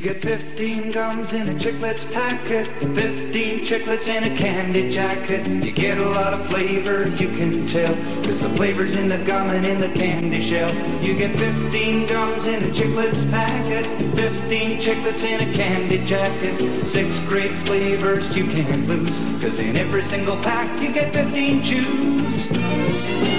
Get 0.00 0.20
15 0.20 0.90
gums 0.90 1.32
in 1.32 1.48
a 1.48 1.52
chiclets 1.52 2.04
packet, 2.12 2.66
15 2.94 3.60
chiclets 3.60 4.08
in 4.08 4.24
a 4.24 4.36
candy 4.36 4.90
jacket. 4.90 5.46
You 5.46 5.72
get 5.72 5.98
a 5.98 6.08
lot 6.08 6.34
of 6.34 6.46
flavor, 6.48 7.08
you 7.10 7.28
can 7.28 7.66
tell, 7.66 7.94
cause 8.24 8.40
the 8.40 8.50
flavor's 8.50 8.96
in 8.96 9.08
the 9.08 9.18
gum 9.18 9.48
and 9.48 9.64
in 9.64 9.80
the 9.80 9.88
candy 9.88 10.42
shell. 10.42 10.74
You 11.02 11.16
get 11.16 11.38
15 11.38 12.06
gums 12.08 12.46
in 12.46 12.64
a 12.64 12.72
chiclets 12.74 13.30
packet, 13.30 13.86
15 14.16 14.80
chiclets 14.80 15.24
in 15.24 15.48
a 15.48 15.52
candy 15.54 16.04
jacket. 16.04 16.86
Six 16.86 17.18
great 17.20 17.52
flavors 17.64 18.36
you 18.36 18.46
can't 18.48 18.88
lose, 18.88 19.20
cause 19.40 19.60
in 19.60 19.76
every 19.76 20.02
single 20.02 20.36
pack 20.36 20.82
you 20.82 20.92
get 20.92 21.14
15 21.14 21.62
chews. 21.62 23.35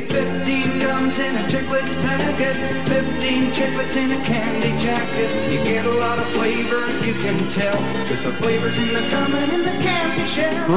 Get 0.00 0.12
15 0.12 0.78
gums 0.78 1.18
in 1.18 1.36
a 1.36 1.40
chiclets 1.40 1.92
packet, 2.00 2.56
15 2.88 3.52
chiclets 3.52 3.96
in 3.96 4.12
a 4.12 4.24
candy 4.24 4.82
jacket. 4.82 5.52
You 5.52 5.62
get 5.62 5.84
a 5.84 5.90
lot 5.90 6.18
of 6.18 6.26
flavor, 6.28 6.86
you 7.04 7.12
can 7.12 7.50
tell, 7.50 7.76
cause 8.08 8.22
the 8.22 8.32
flavor's 8.40 8.78
in 8.78 8.94
the 8.94 9.06
gum 9.10 9.34
and 9.34 9.52
in 9.52 9.60
the 9.60 9.82
candy 9.84 10.24
shell. 10.24 10.70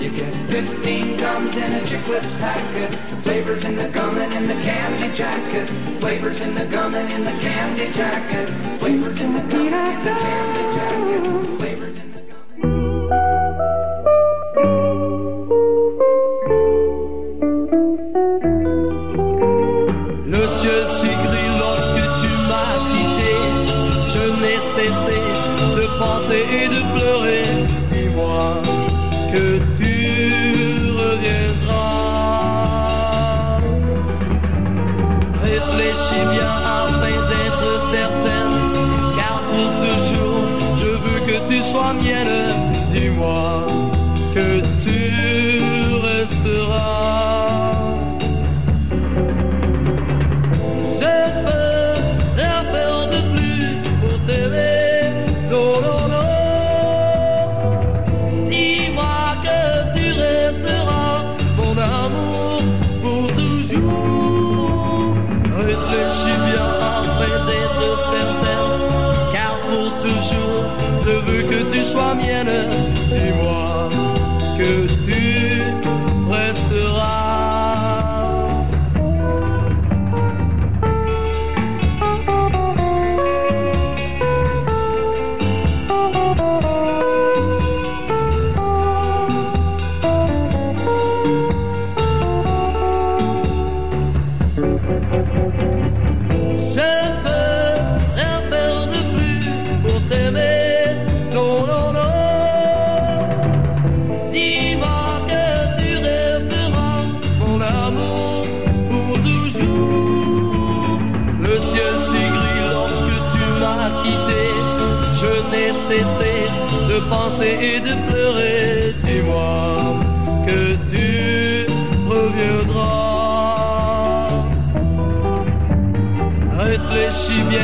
You 0.00 0.10
get 0.10 0.34
15 0.50 1.16
gums 1.18 1.56
in 1.56 1.72
a 1.72 1.80
chiclets 1.82 2.36
packet, 2.40 2.92
flavors 3.22 3.64
in 3.64 3.76
the 3.76 3.88
gum 3.88 4.18
and 4.18 4.32
in 4.32 4.48
the 4.48 4.60
candy 4.64 5.14
jacket. 5.14 5.68
Flavors 6.00 6.40
in 6.40 6.56
the 6.56 6.66
gum 6.66 6.94
and 6.96 7.12
in 7.12 7.22
the 7.22 7.40
candy 7.40 7.92
jacket. 7.92 8.48
Flavors 8.80 9.20
in 9.20 9.32
the 9.32 9.42
gum 9.42 9.72
and 9.72 9.98
in 9.98 10.04
the 10.04 10.20
candy 10.20 10.74
jacket. 10.74 11.49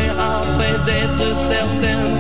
Bien 0.07 0.19
afin 0.19 0.77
d'être 0.87 1.37
certaine, 1.37 2.15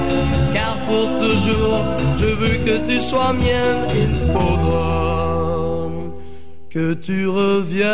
car 0.53 0.77
pour 0.89 1.07
toujours, 1.21 1.85
je 2.19 2.27
veux 2.27 2.57
que 2.65 2.77
tu 2.89 3.01
sois 3.01 3.33
mienne. 3.33 3.87
Il 3.95 4.13
faudra 4.33 5.91
que 6.69 6.95
tu 6.95 7.29
reviennes. 7.29 7.87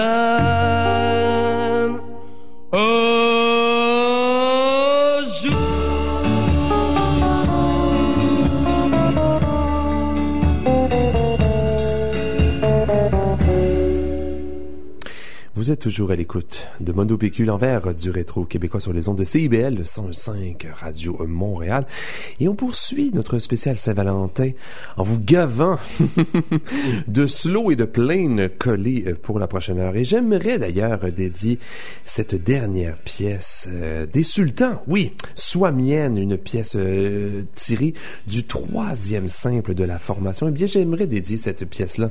Un 2.73 3.22
Vous 15.63 15.71
êtes 15.71 15.79
toujours 15.79 16.11
à 16.11 16.17
l'écoute 16.17 16.67
de 16.81 16.91
Mondo 16.91 17.17
PQ, 17.17 17.45
l'envers 17.45 17.95
du 17.95 18.11
rétro 18.11 18.45
québécois 18.45 18.81
sur 18.81 18.93
les 18.93 19.09
ondes 19.09 19.19
de 19.19 19.23
CIBL 19.23 19.87
105 19.87 20.67
Radio 20.75 21.25
Montréal. 21.25 21.87
Et 22.41 22.49
on 22.49 22.57
poursuit 22.57 23.13
notre 23.15 23.39
spécial 23.39 23.79
Saint-Valentin 23.79 24.51
en 24.97 25.05
vous 25.05 25.21
gavant 25.21 25.79
de 27.07 27.29
slow 27.29 27.71
et 27.71 27.77
de 27.77 27.85
plain 27.85 28.49
collés 28.59 29.15
pour 29.23 29.39
la 29.39 29.47
prochaine 29.47 29.79
heure. 29.79 29.95
Et 29.95 30.03
j'aimerais 30.03 30.59
d'ailleurs 30.59 30.99
dédier 31.13 31.61
cette 32.05 32.35
dernière 32.35 32.97
pièce 32.97 33.69
euh, 33.71 34.05
des 34.05 34.25
Sultans. 34.25 34.83
Oui, 34.89 35.13
Sois 35.37 35.71
mienne, 35.71 36.17
une 36.17 36.39
pièce 36.39 36.75
euh, 36.75 37.43
tirée 37.55 37.95
du 38.27 38.49
troisième 38.49 39.29
simple 39.29 39.75
de 39.75 39.85
la 39.85 40.01
formation. 40.01 40.49
Eh 40.49 40.51
bien, 40.51 40.67
j'aimerais 40.67 41.07
dédier 41.07 41.37
cette 41.37 41.67
pièce-là 41.67 42.11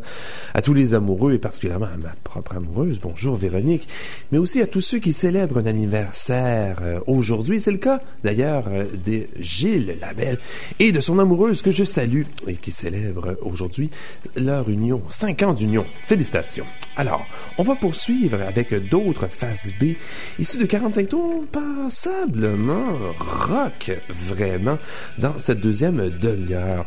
à 0.54 0.62
tous 0.62 0.74
les 0.74 0.93
amoureux 0.93 1.34
et 1.34 1.38
particulièrement 1.38 1.88
à 1.93 1.97
ma 1.97 2.16
propre 2.24 2.56
amoureuse. 2.56 3.02
Bonjour 3.02 3.41
Véronique, 3.42 3.88
mais 4.32 4.38
aussi 4.38 4.62
à 4.62 4.68
tous 4.68 4.82
ceux 4.82 5.00
qui 5.00 5.14
célèbrent 5.14 5.58
un 5.58 5.66
anniversaire 5.66 6.78
euh, 6.82 7.00
aujourd'hui. 7.08 7.60
C'est 7.60 7.72
le 7.72 7.78
cas 7.78 8.02
d'ailleurs 8.24 8.66
euh, 8.68 8.86
de 9.06 9.24
Gilles 9.39 9.96
Labelle 10.00 10.38
et 10.80 10.92
de 10.92 11.00
son 11.00 11.20
amoureuse 11.20 11.62
que 11.62 11.72
je 11.72 11.84
salue 11.84 12.24
et 12.48 12.56
qui 12.56 12.72
célèbre 12.72 13.38
aujourd'hui 13.42 13.89
leur 14.38 14.70
union, 14.70 15.02
cinq 15.10 15.44
ans 15.44 15.54
d'union. 15.54 15.86
Félicitations. 16.06 16.66
Alors, 16.98 17.26
on 17.58 17.64
va 17.64 17.76
poursuivre 17.76 18.42
avec 18.42 18.74
d'autres 18.89 19.28
faces 19.28 19.72
B 19.80 19.96
issues 20.39 20.58
de 20.58 20.66
45 20.66 21.10
tours 21.10 21.46
passablement 21.52 22.98
rock, 23.18 23.92
vraiment, 24.10 24.78
dans 25.18 25.38
cette 25.38 25.62
deuxième 25.62 26.10
demi-heure. 26.10 26.86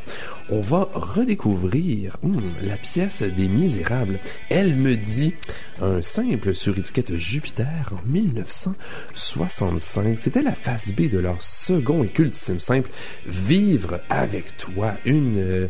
On 0.50 0.60
va 0.60 0.90
redécouvrir 0.92 2.18
hum, 2.22 2.52
la 2.62 2.76
pièce 2.76 3.22
des 3.22 3.48
Misérables. 3.48 4.20
Elle 4.50 4.76
me 4.76 4.94
dit 4.94 5.32
un 5.80 6.02
simple 6.02 6.54
sur 6.54 6.78
étiquette 6.78 7.16
Jupiter 7.16 7.92
en 7.92 8.00
1965. 8.06 10.18
C'était 10.18 10.42
la 10.42 10.54
face 10.54 10.92
B 10.92 11.08
de 11.08 11.18
leur 11.18 11.42
second 11.42 12.04
et 12.04 12.08
cultissime 12.08 12.60
simple 12.60 12.90
Vivre 13.26 14.00
avec 14.10 14.58
toi. 14.58 14.96
Une, 15.06 15.38
euh, 15.38 15.68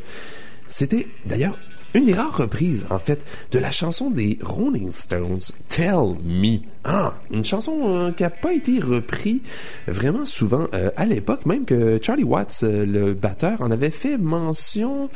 c'était 0.66 1.06
d'ailleurs 1.24 1.56
une 1.94 2.04
des 2.04 2.12
rares 2.12 2.36
reprises, 2.36 2.86
en 2.90 2.98
fait, 2.98 3.24
de 3.52 3.58
la 3.60 3.70
chanson 3.70 4.10
des 4.10 4.38
Rolling 4.42 4.90
Stones, 4.90 5.40
Tell 5.68 6.16
Me. 6.24 6.58
Ah, 6.82 7.14
une 7.30 7.44
chanson 7.44 7.78
euh, 7.84 8.10
qui 8.10 8.24
n'a 8.24 8.30
pas 8.30 8.52
été 8.52 8.78
reprise 8.78 9.40
vraiment 9.86 10.26
souvent 10.26 10.66
euh, 10.74 10.90
à 10.96 11.06
l'époque, 11.06 11.46
même 11.46 11.64
que 11.64 11.98
Charlie 12.02 12.24
Watts, 12.24 12.60
euh, 12.64 12.84
le 12.84 13.14
batteur, 13.14 13.62
en 13.62 13.70
avait 13.70 13.90
fait 13.90 14.18
mention 14.18 15.08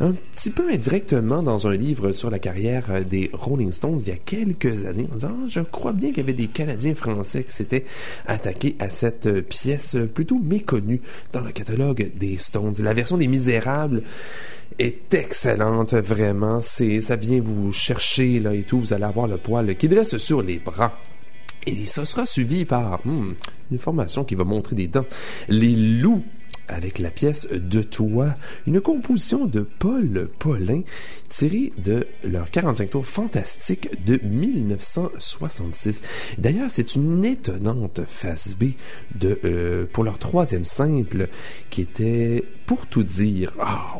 un 0.00 0.12
petit 0.34 0.50
peu 0.50 0.70
indirectement 0.70 1.42
dans 1.42 1.66
un 1.66 1.74
livre 1.74 2.12
sur 2.12 2.30
la 2.30 2.38
carrière 2.38 3.04
des 3.04 3.30
Rolling 3.32 3.72
Stones 3.72 3.98
il 4.00 4.08
y 4.08 4.12
a 4.12 4.16
quelques 4.16 4.84
années, 4.84 5.08
en 5.10 5.14
disant, 5.14 5.48
je 5.48 5.60
crois 5.60 5.92
bien 5.92 6.10
qu'il 6.10 6.18
y 6.18 6.20
avait 6.20 6.34
des 6.34 6.48
Canadiens 6.48 6.94
français 6.94 7.42
qui 7.42 7.52
s'étaient 7.52 7.84
attaqués 8.26 8.76
à 8.78 8.90
cette 8.90 9.40
pièce 9.48 9.96
plutôt 10.14 10.38
méconnue 10.38 11.00
dans 11.32 11.40
le 11.40 11.52
catalogue 11.52 12.12
des 12.16 12.36
Stones. 12.36 12.74
La 12.80 12.92
version 12.92 13.16
des 13.16 13.28
Misérables 13.28 14.02
est 14.78 15.14
excellente, 15.14 15.94
vraiment. 15.94 16.60
C'est, 16.60 17.00
ça 17.00 17.16
vient 17.16 17.40
vous 17.40 17.72
chercher, 17.72 18.40
là, 18.40 18.54
et 18.54 18.62
tout. 18.62 18.78
Vous 18.78 18.92
allez 18.92 19.04
avoir 19.04 19.26
le 19.26 19.38
poil 19.38 19.76
qui 19.76 19.88
dresse 19.88 20.16
sur 20.16 20.42
les 20.42 20.58
bras. 20.58 20.98
Et 21.66 21.86
ça 21.86 22.04
sera 22.04 22.26
suivi 22.26 22.64
par 22.64 23.00
hmm, 23.06 23.34
une 23.70 23.78
formation 23.78 24.24
qui 24.24 24.34
va 24.34 24.44
montrer 24.44 24.74
des 24.74 24.88
dents. 24.88 25.06
Les 25.48 25.76
loups 25.76 26.24
avec 26.68 26.98
la 26.98 27.10
pièce 27.10 27.48
De 27.50 27.82
toi, 27.82 28.34
une 28.66 28.80
composition 28.80 29.46
de 29.46 29.60
Paul 29.60 30.28
Paulin 30.38 30.82
tirée 31.28 31.72
de 31.78 32.06
leur 32.24 32.50
45 32.50 32.90
tours 32.90 33.06
fantastique 33.06 34.04
de 34.04 34.18
1966. 34.22 36.02
D'ailleurs, 36.38 36.70
c'est 36.70 36.94
une 36.94 37.24
étonnante 37.24 38.02
phase 38.06 38.56
B 38.58 38.72
de, 39.14 39.38
euh, 39.44 39.86
pour 39.92 40.04
leur 40.04 40.18
troisième 40.18 40.64
simple 40.64 41.28
qui 41.70 41.82
était 41.82 42.44
pour 42.72 42.86
tout 42.86 43.02
dire. 43.02 43.52
Ah. 43.60 43.98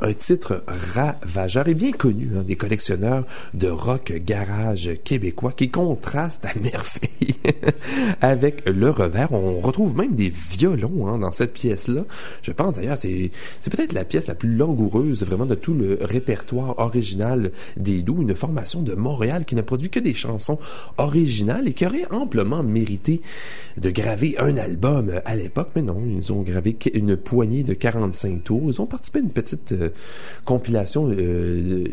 Un 0.00 0.14
titre 0.14 0.64
ravageur 0.66 1.68
et 1.68 1.74
bien 1.74 1.92
connu 1.92 2.30
des 2.46 2.56
collectionneurs 2.56 3.26
de 3.52 3.68
rock 3.68 4.14
garage 4.24 4.90
québécois 5.04 5.52
qui 5.52 5.70
contraste 5.70 6.46
à 6.46 6.58
merveille 6.58 7.34
avec 8.22 8.66
le 8.66 8.88
revers. 8.88 9.32
On 9.32 9.60
retrouve 9.60 9.94
même 9.94 10.14
des 10.14 10.30
violons 10.30 11.06
hein, 11.08 11.18
dans 11.18 11.30
cette 11.30 11.52
pièce-là. 11.52 12.06
Je 12.40 12.52
pense 12.52 12.72
d'ailleurs, 12.72 12.96
c'est, 12.96 13.30
c'est 13.60 13.70
peut-être 13.70 13.92
la 13.92 14.06
pièce 14.06 14.28
la 14.28 14.34
plus 14.34 14.54
langoureuse 14.54 15.22
vraiment 15.22 15.46
de 15.46 15.54
tout 15.54 15.74
le 15.74 15.98
répertoire 16.00 16.78
original 16.78 17.52
des 17.76 18.00
loups. 18.00 18.22
Une 18.22 18.34
formation 18.34 18.80
de 18.80 18.94
Montréal 18.94 19.44
qui 19.44 19.56
n'a 19.56 19.62
produit 19.62 19.90
que 19.90 20.00
des 20.00 20.14
chansons 20.14 20.58
originales 20.96 21.68
et 21.68 21.74
qui 21.74 21.84
aurait 21.84 22.10
amplement 22.10 22.62
mérité 22.62 23.20
de 23.76 23.90
graver 23.90 24.36
un 24.38 24.56
album 24.56 25.20
à 25.26 25.36
l'époque. 25.36 25.68
Mais 25.76 25.82
non, 25.82 26.02
ils 26.06 26.32
ont 26.32 26.40
gravé 26.40 26.76
une 26.94 27.16
poignée 27.16 27.41
de 27.46 27.74
45 27.74 28.44
tours. 28.44 28.62
Ils 28.68 28.80
ont 28.80 28.86
participé 28.86 29.18
à 29.18 29.22
une 29.22 29.30
petite 29.30 29.72
euh, 29.72 29.90
compilation 30.44 31.08
euh, 31.10 31.84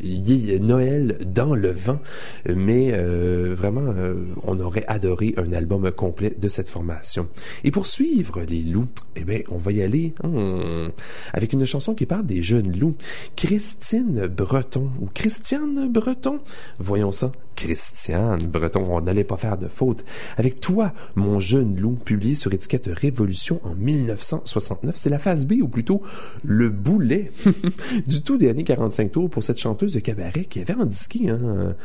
Noël 0.59 1.17
dans 1.25 1.55
le 1.55 1.71
vent, 1.71 1.99
mais 2.47 2.91
euh, 2.93 3.53
vraiment, 3.57 3.81
euh, 3.85 4.25
on 4.43 4.59
aurait 4.59 4.85
adoré 4.87 5.33
un 5.37 5.51
album 5.53 5.91
complet 5.91 6.35
de 6.37 6.49
cette 6.49 6.67
formation. 6.67 7.27
Et 7.63 7.71
pour 7.71 7.87
suivre 7.87 8.41
les 8.47 8.61
loups, 8.61 8.87
eh 9.15 9.23
bien, 9.23 9.39
on 9.49 9.57
va 9.57 9.71
y 9.71 9.81
aller 9.81 10.13
hein, 10.23 10.89
avec 11.33 11.53
une 11.53 11.65
chanson 11.65 11.95
qui 11.95 12.05
parle 12.05 12.25
des 12.25 12.43
jeunes 12.43 12.77
loups. 12.77 12.95
Christine 13.35 14.27
Breton 14.27 14.89
ou 15.01 15.07
Christiane 15.13 15.89
Breton, 15.91 16.39
voyons 16.79 17.11
ça. 17.11 17.31
Christiane 17.55 18.45
Breton, 18.47 18.85
on 18.89 19.01
n'allait 19.01 19.25
pas 19.25 19.35
faire 19.35 19.57
de 19.57 19.67
faute. 19.67 20.05
Avec 20.37 20.61
toi, 20.61 20.93
mon 21.15 21.39
jeune 21.39 21.77
loup, 21.77 21.97
publié 22.05 22.35
sur 22.35 22.53
étiquette 22.53 22.89
Révolution 22.89 23.59
en 23.65 23.75
1969, 23.75 24.95
c'est 24.95 25.09
la 25.09 25.19
B, 25.35 25.53
ou 25.61 25.67
plutôt 25.67 26.01
le 26.43 26.69
boulet 26.69 27.31
du 28.07 28.21
tout 28.21 28.37
dernier 28.37 28.63
45 28.63 29.11
tours 29.11 29.29
pour 29.29 29.43
cette 29.43 29.57
chanteuse 29.57 29.93
de 29.93 29.99
cabaret 29.99 30.45
qui 30.45 30.59
avait 30.61 30.75
en 30.75 30.85
disque 30.85 31.17
hein, 31.27 31.75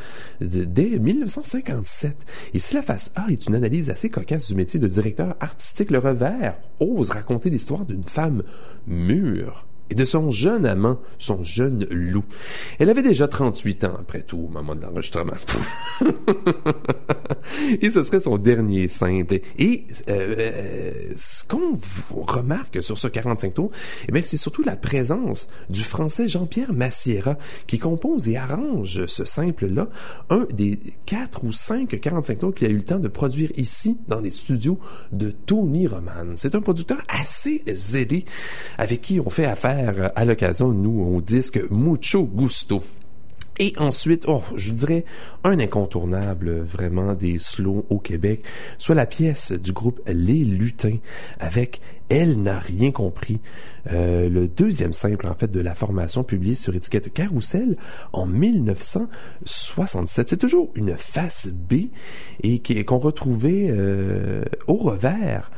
dès 0.41 0.99
1957. 0.99 2.15
Et 2.53 2.59
si 2.59 2.75
la 2.75 2.81
phase 2.81 3.11
A 3.15 3.27
est 3.29 3.47
une 3.47 3.55
analyse 3.55 3.89
assez 3.89 4.09
cocasse 4.09 4.47
du 4.47 4.55
métier 4.55 4.79
de 4.79 4.87
directeur 4.87 5.35
artistique, 5.39 5.91
le 5.91 5.99
revers 5.99 6.57
ose 6.79 7.09
raconter 7.09 7.49
l'histoire 7.49 7.85
d'une 7.85 8.03
femme 8.03 8.43
mûre 8.87 9.65
et 9.89 9.95
de 9.95 10.05
son 10.05 10.31
jeune 10.31 10.65
amant, 10.65 10.99
son 11.19 11.43
jeune 11.43 11.85
loup. 11.91 12.25
Elle 12.79 12.89
avait 12.89 13.03
déjà 13.03 13.27
38 13.27 13.83
ans, 13.83 13.97
après 13.99 14.21
tout, 14.21 14.45
au 14.45 14.47
moment 14.47 14.75
de 14.75 14.81
l'enregistrement. 14.81 15.33
et 17.81 17.89
ce 17.89 18.03
serait 18.03 18.19
son 18.19 18.37
dernier 18.37 18.87
simple. 18.87 19.39
Et 19.59 19.85
euh, 20.09 21.13
ce 21.15 21.43
qu'on 21.43 21.77
remarque 22.11 22.81
sur 22.81 22.97
ce 22.97 23.07
45 23.07 23.53
tours, 23.53 23.71
eh 24.11 24.21
c'est 24.21 24.37
surtout 24.37 24.63
la 24.63 24.75
présence 24.75 25.49
du 25.69 25.83
français 25.83 26.27
Jean-Pierre 26.27 26.73
Massiera 26.73 27.37
qui 27.67 27.77
compose 27.77 28.27
et 28.27 28.37
arrange 28.37 29.05
ce 29.05 29.25
simple-là, 29.25 29.87
un 30.29 30.47
des 30.51 30.79
quatre 31.05 31.43
ou 31.43 31.51
cinq 31.51 31.99
45 31.99 32.39
tours 32.39 32.55
qu'il 32.55 32.67
a 32.67 32.71
eu 32.71 32.77
le 32.77 32.83
temps 32.83 32.99
de 32.99 33.07
produire 33.07 33.51
ici, 33.55 33.97
dans 34.07 34.19
les 34.19 34.31
studios 34.31 34.79
de 35.11 35.31
Tony 35.31 35.87
Roman. 35.87 36.33
C'est 36.35 36.55
un 36.55 36.61
producteur 36.61 36.97
assez 37.07 37.63
zélé 37.67 38.25
avec 38.77 39.01
qui 39.01 39.19
on 39.19 39.29
fait 39.29 39.45
affaire 39.45 39.74
à 40.15 40.25
l'occasion, 40.25 40.69
nous, 40.69 41.01
au 41.01 41.21
disque 41.21 41.59
Mucho 41.69 42.25
Gusto. 42.25 42.81
Et 43.57 43.73
ensuite, 43.77 44.25
oh, 44.27 44.43
je 44.55 44.73
dirais 44.73 45.05
un 45.45 45.57
incontournable 45.59 46.59
vraiment 46.59 47.13
des 47.13 47.39
slows 47.39 47.85
au 47.89 47.99
Québec, 47.99 48.43
soit 48.77 48.95
la 48.95 49.05
pièce 49.05 49.53
du 49.53 49.71
groupe 49.71 50.01
Les 50.07 50.43
Lutins 50.43 50.97
avec 51.39 51.79
Elle 52.09 52.41
n'a 52.41 52.59
rien 52.59 52.91
compris, 52.91 53.39
euh, 53.93 54.27
le 54.27 54.49
deuxième 54.49 54.91
simple 54.91 55.25
en 55.27 55.35
fait 55.35 55.49
de 55.49 55.61
la 55.61 55.73
formation 55.73 56.25
publiée 56.25 56.55
sur 56.55 56.75
étiquette 56.75 57.13
Carousel 57.13 57.77
en 58.11 58.25
1967. 58.25 60.27
C'est 60.27 60.37
toujours 60.37 60.71
une 60.75 60.97
face 60.97 61.47
B 61.47 61.85
et 62.43 62.61
qu'on 62.83 62.97
retrouvait 62.97 63.67
euh, 63.69 64.43
au 64.67 64.75
revers. 64.75 65.49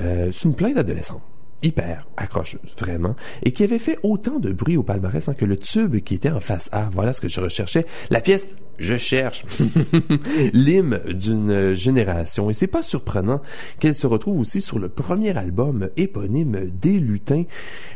Euh, 0.00 0.30
c'est 0.32 0.46
une 0.46 0.54
plainte 0.54 0.74
d'adolescents 0.74 1.22
hyper 1.62 2.06
accrocheuse, 2.16 2.74
vraiment, 2.78 3.16
et 3.42 3.52
qui 3.52 3.64
avait 3.64 3.78
fait 3.78 3.98
autant 4.02 4.38
de 4.38 4.52
bruit 4.52 4.76
au 4.76 4.82
palmarès 4.82 5.28
hein, 5.28 5.34
que 5.34 5.44
le 5.44 5.56
tube 5.56 5.96
qui 6.00 6.14
était 6.14 6.30
en 6.30 6.40
face 6.40 6.68
A. 6.72 6.88
Voilà 6.92 7.12
ce 7.12 7.20
que 7.20 7.28
je 7.28 7.40
recherchais. 7.40 7.86
La 8.10 8.20
pièce 8.20 8.48
je 8.78 8.96
cherche 8.96 9.44
l'hymne 10.52 11.00
d'une 11.12 11.72
génération 11.72 12.50
et 12.50 12.54
c'est 12.54 12.66
pas 12.66 12.82
surprenant 12.82 13.40
qu'elle 13.80 13.94
se 13.94 14.06
retrouve 14.06 14.38
aussi 14.38 14.60
sur 14.60 14.78
le 14.78 14.88
premier 14.88 15.36
album 15.36 15.88
éponyme 15.96 16.70
des 16.70 16.98
Lutins 16.98 17.44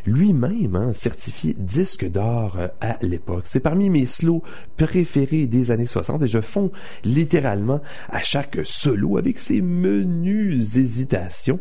lui-même 0.06 0.76
hein, 0.76 0.92
certifié 0.92 1.54
disque 1.58 2.10
d'or 2.10 2.58
à 2.80 2.96
l'époque 3.02 3.44
c'est 3.44 3.60
parmi 3.60 3.90
mes 3.90 4.06
slows 4.06 4.42
préférés 4.76 5.46
des 5.46 5.70
années 5.70 5.86
60 5.86 6.22
et 6.22 6.26
je 6.26 6.40
fonds 6.40 6.70
littéralement 7.04 7.80
à 8.08 8.22
chaque 8.22 8.58
solo 8.62 9.18
avec 9.18 9.38
ses 9.38 9.60
menues 9.60 10.60
hésitations 10.60 11.60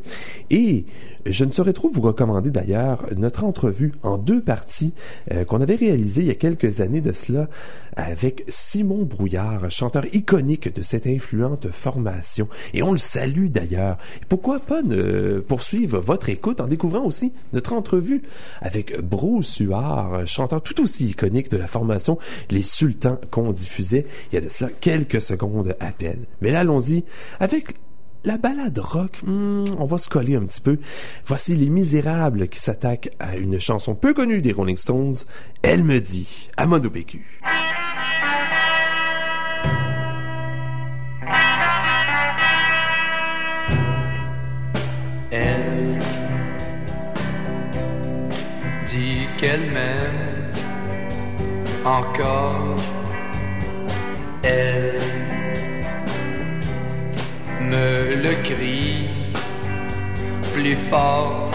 et 0.50 0.86
je 1.26 1.46
ne 1.46 1.52
saurais 1.52 1.74
trop 1.74 1.90
vous 1.90 2.02
recommander 2.02 2.52
d'ailleurs 2.52 3.06
notre 3.18 3.44
entrevue 3.44 3.94
en 4.04 4.18
deux 4.18 4.42
parties 4.42 4.94
euh, 5.32 5.46
qu'on 5.46 5.62
avait 5.62 5.76
réalisée 5.76 6.22
il 6.22 6.28
y 6.28 6.32
a 6.32 6.36
quelques 6.36 6.82
années 6.82 7.02
de 7.02 7.12
cela 7.12 7.48
avec 7.96 8.46
Simon 8.48 9.04
Brouillard, 9.04 9.70
chanteur 9.70 10.06
iconique 10.14 10.74
de 10.74 10.82
cette 10.82 11.06
influente 11.08 11.70
formation. 11.72 12.48
Et 12.74 12.82
on 12.82 12.92
le 12.92 12.98
salue 12.98 13.48
d'ailleurs. 13.48 13.98
Pourquoi 14.30 14.60
pas 14.60 14.82
ne 14.82 15.40
poursuivre 15.40 16.00
votre 16.00 16.30
écoute 16.30 16.62
en 16.62 16.68
découvrant 16.68 17.04
aussi 17.04 17.34
notre 17.52 17.74
entrevue 17.74 18.22
avec 18.62 19.00
Bruce 19.02 19.58
Huard, 19.58 20.26
chanteur 20.28 20.62
tout 20.62 20.82
aussi 20.82 21.08
iconique 21.08 21.50
de 21.52 21.58
la 21.58 21.68
formation 21.68 22.18
Les 22.50 22.62
Sultans 22.62 23.20
qu'on 23.32 23.52
diffusait 23.52 24.06
il 24.32 24.36
y 24.36 24.38
a 24.38 24.42
de 24.42 24.50
cela 24.50 24.70
quelques 24.80 25.22
secondes 25.22 25.76
à 25.80 25.92
peine. 25.92 26.26
Mais 26.42 26.52
là, 26.52 26.60
allons-y 26.60 27.04
avec 27.40 27.76
la 28.24 28.38
balade 28.38 28.78
rock, 28.80 29.22
hmm, 29.26 29.64
on 29.78 29.86
va 29.86 29.98
se 29.98 30.10
coller 30.10 30.36
un 30.36 30.46
petit 30.46 30.62
peu. 30.62 30.78
Voici 31.26 31.56
Les 31.56 31.70
Misérables 31.70 32.48
qui 32.48 32.60
s'attaquent 32.60 33.12
à 33.20 33.38
une 33.38 33.60
chanson 33.60 33.96
peu 33.96 34.14
connue 34.14 34.42
des 34.42 34.52
Rolling 34.52 34.78
Stones. 34.78 35.16
Elle 35.62 35.84
me 35.84 36.00
dit, 36.00 36.50
à 36.58 36.66
Mondo 36.66 36.90
PQ. 36.90 37.26
Elle 45.32 46.00
dit 48.86 49.28
qu'elle 49.38 49.72
m'aime 49.72 50.52
encore. 51.86 52.76
Elle 54.44 54.99
me 57.70 58.16
le 58.24 58.34
crie 58.44 59.08
plus 60.54 60.76
fort. 60.76 61.50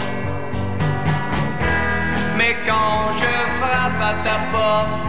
Mais 2.37 2.55
quand 2.65 3.11
je 3.21 3.33
frappe 3.59 4.01
à 4.11 4.13
ta 4.25 4.37
porte, 4.53 5.03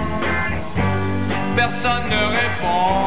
personne 1.57 2.07
ne 2.17 2.25
répond. 2.41 3.07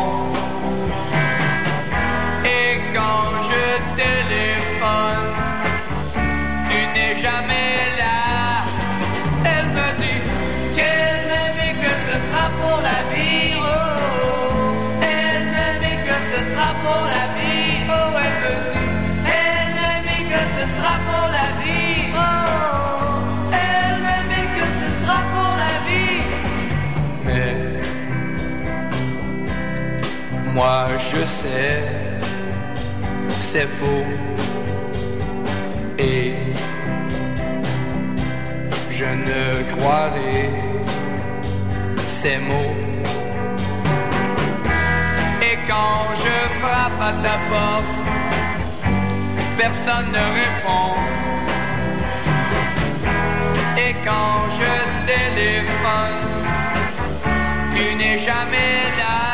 Et 2.45 2.72
quand 2.95 3.28
je 3.50 3.64
téléphone, 4.04 5.30
tu 6.70 6.80
n'es 6.93 7.16
jamais 7.26 7.68
Moi 30.60 30.88
je 30.97 31.24
sais, 31.24 31.82
c'est 33.30 33.70
faux. 33.80 34.07
Et 35.97 36.34
je 38.91 39.05
ne 39.05 39.43
croirai 39.72 40.49
ces 42.05 42.39
mots. 42.39 42.76
Et 45.47 45.55
quand 45.66 46.01
je 46.24 46.36
frappe 46.60 47.01
à 47.10 47.14
ta 47.24 47.36
porte, 47.51 47.97
personne 49.57 50.12
ne 50.12 50.26
répond. 50.39 50.93
Et 53.78 53.93
quand 54.03 54.39
je 54.60 54.72
téléphone, 55.14 56.22
tu 57.74 57.95
n'es 57.95 58.18
jamais 58.18 58.76
là. 58.99 59.28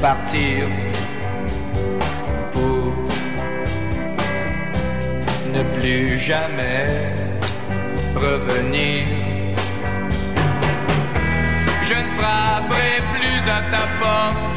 partir 0.00 0.66
pour 2.52 2.94
ne 5.52 5.62
plus 5.78 6.18
jamais 6.18 6.86
revenir. 8.14 9.04
Je 11.82 11.94
ne 11.94 12.08
frapperai 12.18 13.02
plus 13.14 13.50
à 13.50 13.60
ta 13.70 13.84
porte. 14.00 14.49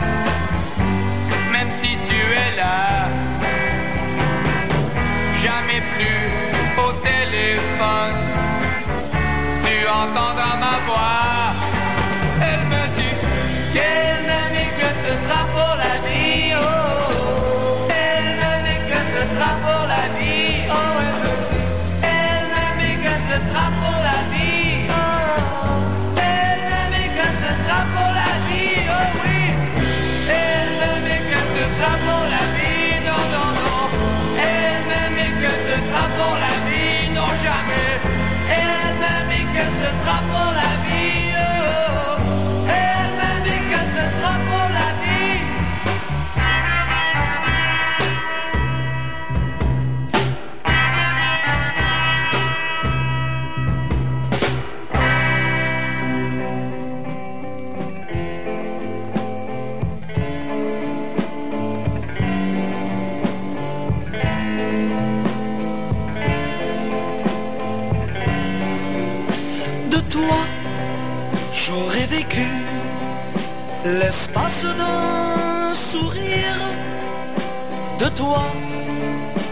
toi, 78.16 78.44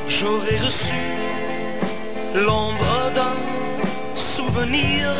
j'aurais 0.07 0.59
reçu 0.65 1.03
l'ombre 2.35 3.11
d'un 3.13 3.37
souvenir. 4.15 5.13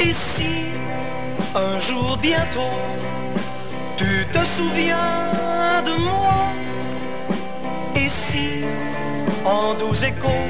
Et 0.00 0.12
si 0.12 0.66
un 1.54 1.80
jour 1.80 2.16
bientôt, 2.20 2.76
tu 3.96 4.26
te 4.32 4.44
souviens 4.44 5.82
de 5.84 5.94
moi, 6.08 6.38
et 7.96 8.08
si 8.08 8.64
en 9.44 9.74
doux 9.74 9.96
échos, 10.04 10.46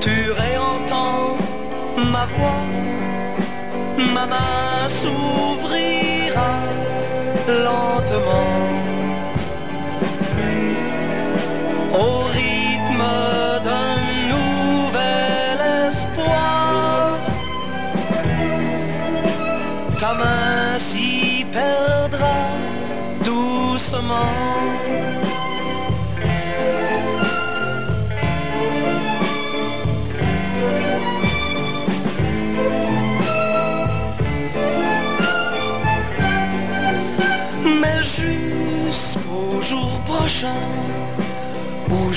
tu 0.00 0.30
réentends 0.32 1.36
ma 1.96 2.26
voix, 2.34 2.64
ma 4.14 4.26
main 4.26 4.88
s'ouvre 4.88 5.71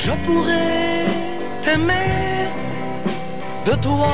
Je 0.06 0.12
pourrais 0.26 1.06
t'aimer 1.64 2.47
de 3.66 3.74
toi, 3.86 4.14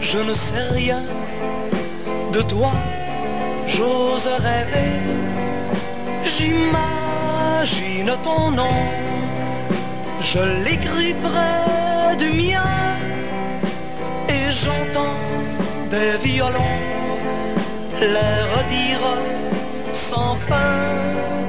je 0.00 0.18
ne 0.18 0.34
sais 0.34 0.66
rien 0.80 1.02
de 2.32 2.42
toi, 2.42 2.72
j'ose 3.68 4.26
rêver, 4.26 4.94
j'imagine 6.24 8.12
ton 8.24 8.50
nom, 8.50 8.80
je 10.20 10.40
l'écris 10.64 11.14
près 11.26 12.16
du 12.16 12.30
mien 12.42 12.74
et 14.28 14.50
j'entends 14.50 15.20
des 15.88 16.16
violons. 16.20 16.80
Les 18.00 18.40
redire 18.54 19.06
sans 19.92 20.34
fin. 20.34 21.43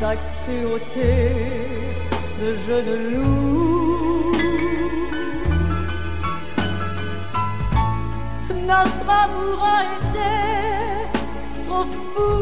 sa 0.00 0.16
cruauté 0.16 1.12
de 2.40 2.48
jeune 2.66 2.94
loup. 3.12 4.32
Notre 8.70 9.08
amour 9.24 9.60
a 9.76 9.80
été 9.98 10.32
trop 11.64 11.86
fou, 12.14 12.32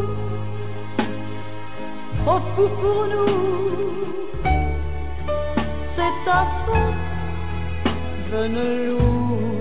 trop 2.18 2.42
fou 2.54 2.68
pour 2.80 3.02
nous. 3.12 4.04
C'est 5.82 6.14
ta 6.24 6.40
faute, 6.64 7.11
jeune 8.30 8.61
loup. 8.86 9.57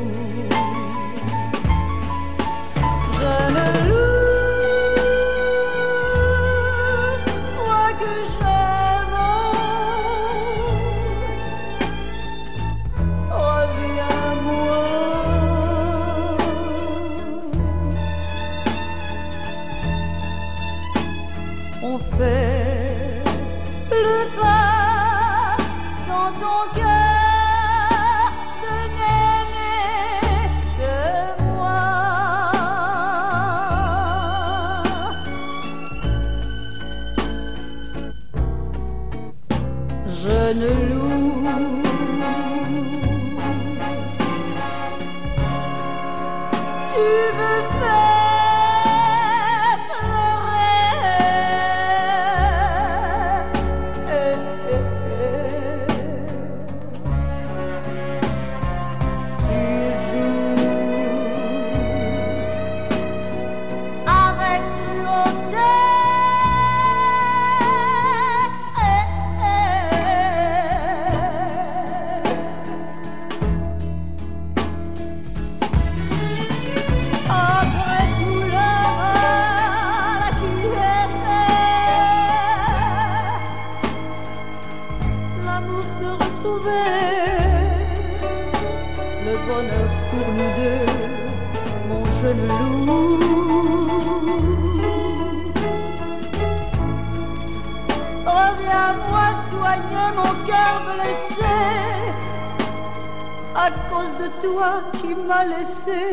toi 104.47 104.81
qui 104.99 105.13
m'as 105.15 105.45
laissé 105.45 106.03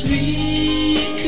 sweet. 0.00 1.19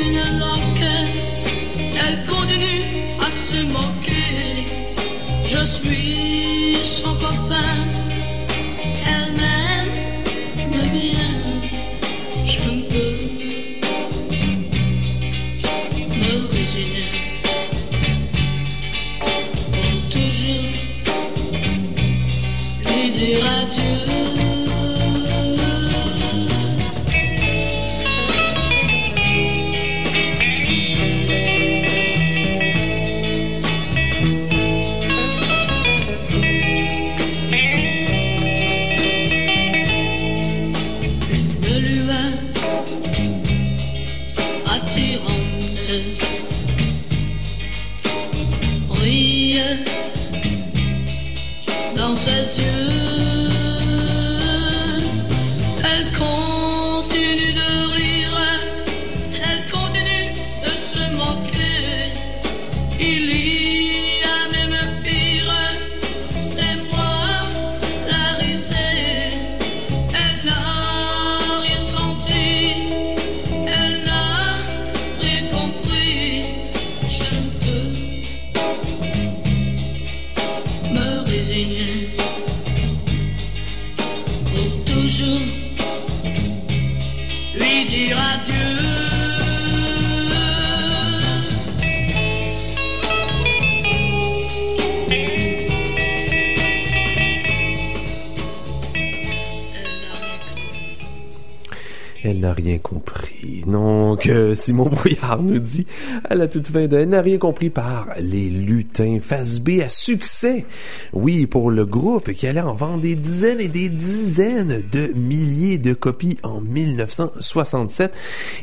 N'a 102.43 102.53
rien 102.53 102.79
compris. 102.79 103.63
Donc, 103.67 104.27
euh, 104.27 104.55
Simon 104.55 104.87
Brouillard 104.91 105.41
nous 105.43 105.61
dit 105.61 105.87
à 106.29 106.35
la 106.35 106.49
toute 106.49 106.69
fin 106.69 106.87
de 106.87 107.05
n'a 107.05 107.23
rien 107.23 107.39
compris 107.39 107.71
par 107.71 108.09
Les 108.21 108.51
Lutins, 108.51 109.19
face 109.21 109.61
B 109.61 109.81
à 109.81 109.89
succès. 109.89 110.67
Oui, 111.13 111.47
pour 111.47 111.71
le 111.71 111.87
groupe 111.87 112.33
qui 112.33 112.47
allait 112.49 112.61
en 112.61 112.75
vendre 112.75 113.01
des 113.01 113.15
dizaines 113.15 113.61
et 113.61 113.69
des 113.69 113.89
dizaines 113.89 114.83
de 114.91 115.13
milliers 115.15 115.79
de 115.79 115.95
copies 115.95 116.39
en 116.43 116.61
1967. 116.61 118.13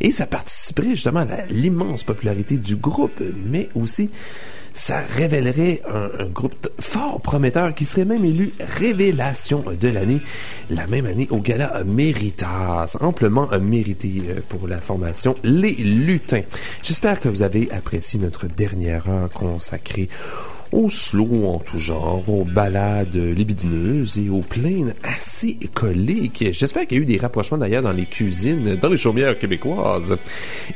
Et 0.01 0.11
ça 0.11 0.25
participerait 0.25 0.91
justement 0.91 1.21
à 1.21 1.45
l'immense 1.49 2.03
popularité 2.03 2.57
du 2.57 2.75
groupe, 2.75 3.23
mais 3.45 3.69
aussi 3.75 4.09
ça 4.80 5.01
révélerait 5.01 5.82
un, 5.93 6.25
groupe 6.27 6.69
fort 6.80 7.19
prometteur 7.19 7.75
qui 7.75 7.84
serait 7.84 8.05
même 8.05 8.23
élu 8.23 8.53
révélation 8.59 9.65
de 9.80 9.88
l'année 9.89 10.21
la 10.69 10.88
même 10.88 11.05
année 11.05 11.27
au 11.32 11.39
gala 11.39 11.84
Méritas, 11.86 12.95
amplement 13.01 13.49
mérité 13.59 14.21
euh, 14.30 14.39
pour 14.47 14.69
la 14.69 14.77
formation 14.77 15.36
Les 15.43 15.73
Lutins. 15.73 16.43
J'espère 16.82 17.19
que 17.19 17.27
vous 17.27 17.41
avez 17.41 17.69
apprécié 17.71 18.21
notre 18.21 18.47
dernière 18.47 19.09
heure 19.09 19.30
consacrée 19.30 20.07
au 20.71 20.89
slow 20.89 21.47
en 21.47 21.59
tout 21.59 21.77
genre, 21.77 22.23
aux 22.30 22.45
balades 22.45 23.15
libidineuses 23.15 24.17
et 24.17 24.30
aux 24.30 24.41
plaines 24.41 24.93
assez 25.03 25.57
coliques. 25.73 26.45
J'espère 26.53 26.88
qu'il 26.88 26.97
y 26.97 27.01
a 27.01 27.03
eu 27.03 27.05
des 27.05 27.17
rapprochements 27.17 27.57
d'ailleurs 27.57 27.82
dans 27.82 27.91
les 27.91 28.05
cuisines, 28.05 28.75
dans 28.77 28.89
les 28.89 28.97
chaumières 28.97 29.38
québécoises. 29.38 30.15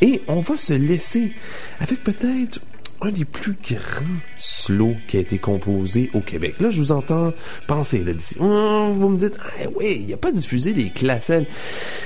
Et 0.01 0.21
on 0.27 0.41
va 0.41 0.57
se 0.57 0.73
laisser 0.73 1.31
avec 1.79 2.03
peut-être 2.03 2.59
un 3.03 3.11
des 3.11 3.25
plus 3.25 3.55
grands 3.69 4.19
slows 4.37 4.95
qui 5.07 5.17
a 5.17 5.19
été 5.19 5.37
composé 5.37 6.09
au 6.13 6.21
Québec. 6.21 6.55
Là, 6.61 6.69
je 6.69 6.79
vous 6.79 6.91
entends 6.93 7.33
penser, 7.67 8.03
là, 8.03 8.13
d'ici. 8.13 8.35
Oh, 8.39 8.91
vous 8.95 9.09
me 9.09 9.17
dites, 9.17 9.37
ah 9.41 9.67
oui, 9.75 9.97
il 9.99 10.05
n'y 10.05 10.13
a 10.13 10.17
pas 10.17 10.31
diffusé 10.31 10.73
les 10.73 10.89
classelles. 10.89 11.45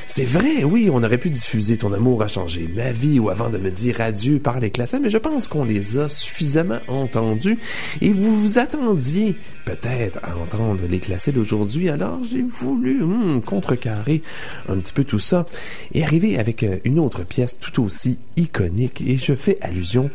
C'est 0.08 0.26
vrai, 0.26 0.64
oui, 0.64 0.90
on 0.92 1.04
aurait 1.04 1.20
pu 1.20 1.30
diffuser 1.30 1.78
Ton 1.78 1.94
amour 1.94 2.24
a 2.24 2.28
changé 2.28 2.68
ma 2.76 2.92
vie 2.92 3.20
ou 3.20 3.30
avant 3.30 3.50
de 3.50 3.58
me 3.58 3.70
dire 3.70 4.02
adieu 4.02 4.40
par 4.40 4.60
les 4.60 4.72
classelles, 4.72 5.02
mais 5.02 5.10
je 5.10 5.18
pense 5.18 5.48
qu'on 5.48 5.66
les 5.66 6.00
a 6.00 6.10
suffisamment 6.10 6.80
entendus 6.88 7.60
et 8.02 8.12
vous 8.12 8.36
vous 8.36 8.58
attendiez 8.58 9.36
peut-être 9.66 10.20
à 10.24 10.36
entendre 10.38 10.84
les 10.90 11.00
classés 11.00 11.32
d'aujourd'hui. 11.32 11.90
Alors, 11.90 12.20
j'ai 12.24 12.42
voulu 12.42 13.04
hmm, 13.04 13.42
contrecarrer 13.42 14.24
un 14.68 14.78
petit 14.78 14.94
peu 14.94 15.04
tout 15.04 15.20
ça 15.20 15.46
et 15.94 16.04
arriver 16.04 16.40
avec 16.40 16.64
euh, 16.64 16.78
une 16.86 17.00
autre 17.00 17.24
pièce 17.24 17.60
tout 17.60 17.84
aussi 17.84 18.18
iconique 18.36 19.02
et 19.06 19.18
je 19.18 19.34
fais 19.34 19.58
allusion 19.62 20.10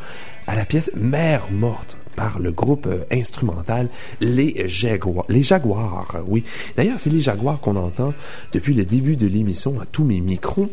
à 0.47 0.55
la 0.55 0.64
pièce 0.64 0.90
Mère 0.95 1.51
morte 1.51 1.97
par 2.16 2.38
le 2.38 2.53
groupe 2.53 2.86
euh, 2.86 3.05
instrumental 3.11 3.88
Les 4.20 4.68
Jaguars. 4.68 5.24
Les 5.28 5.43
Jaguars, 5.43 6.18
oui. 6.26 6.45
D'ailleurs, 6.76 6.99
c'est 6.99 7.11
les 7.11 7.20
Jaguars 7.20 7.61
qu'on 7.61 7.76
entend 7.76 8.12
depuis 8.53 8.74
le 8.74 8.84
début 8.84 9.16
de 9.16 9.26
l'émission 9.26 9.80
à 9.80 9.86
tous 9.86 10.05
mes 10.05 10.20
micros. 10.20 10.70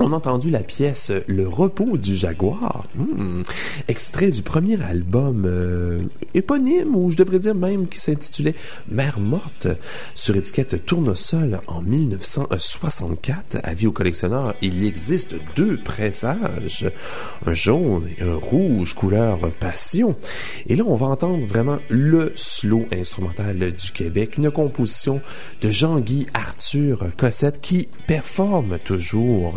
On 0.00 0.12
a 0.12 0.16
entendu 0.16 0.50
la 0.50 0.60
pièce 0.60 1.12
Le 1.28 1.46
repos 1.46 1.96
du 1.96 2.16
jaguar, 2.16 2.82
hmm. 2.96 3.42
extrait 3.86 4.32
du 4.32 4.42
premier 4.42 4.82
album 4.82 5.44
euh, 5.46 6.02
éponyme, 6.34 6.96
ou 6.96 7.12
je 7.12 7.16
devrais 7.16 7.38
dire 7.38 7.54
même 7.54 7.86
qui 7.86 8.00
s'intitulait 8.00 8.56
Mère 8.88 9.20
morte, 9.20 9.68
sur 10.16 10.34
étiquette 10.34 10.84
Tournesol 10.84 11.60
en 11.68 11.80
1964. 11.80 13.58
Avis 13.62 13.86
aux 13.86 13.92
collectionneurs, 13.92 14.54
il 14.62 14.84
existe 14.84 15.36
deux 15.54 15.76
pressages, 15.76 16.90
un 17.46 17.52
jaune 17.52 18.08
et 18.18 18.22
un 18.22 18.34
rouge 18.34 18.94
couleur 18.94 19.38
passion. 19.60 20.16
Et 20.66 20.74
là, 20.74 20.82
on 20.88 20.96
va 20.96 21.06
entendre 21.06 21.46
vraiment 21.46 21.78
le 21.88 22.32
slow 22.34 22.86
instrumental 22.92 23.72
du 23.72 23.92
Québec, 23.92 24.38
une 24.38 24.50
composition 24.50 25.20
de 25.60 25.70
Jean-Guy 25.70 26.26
Arthur 26.34 27.10
Cossette 27.16 27.60
qui 27.60 27.88
performe 28.08 28.80
toujours 28.80 29.54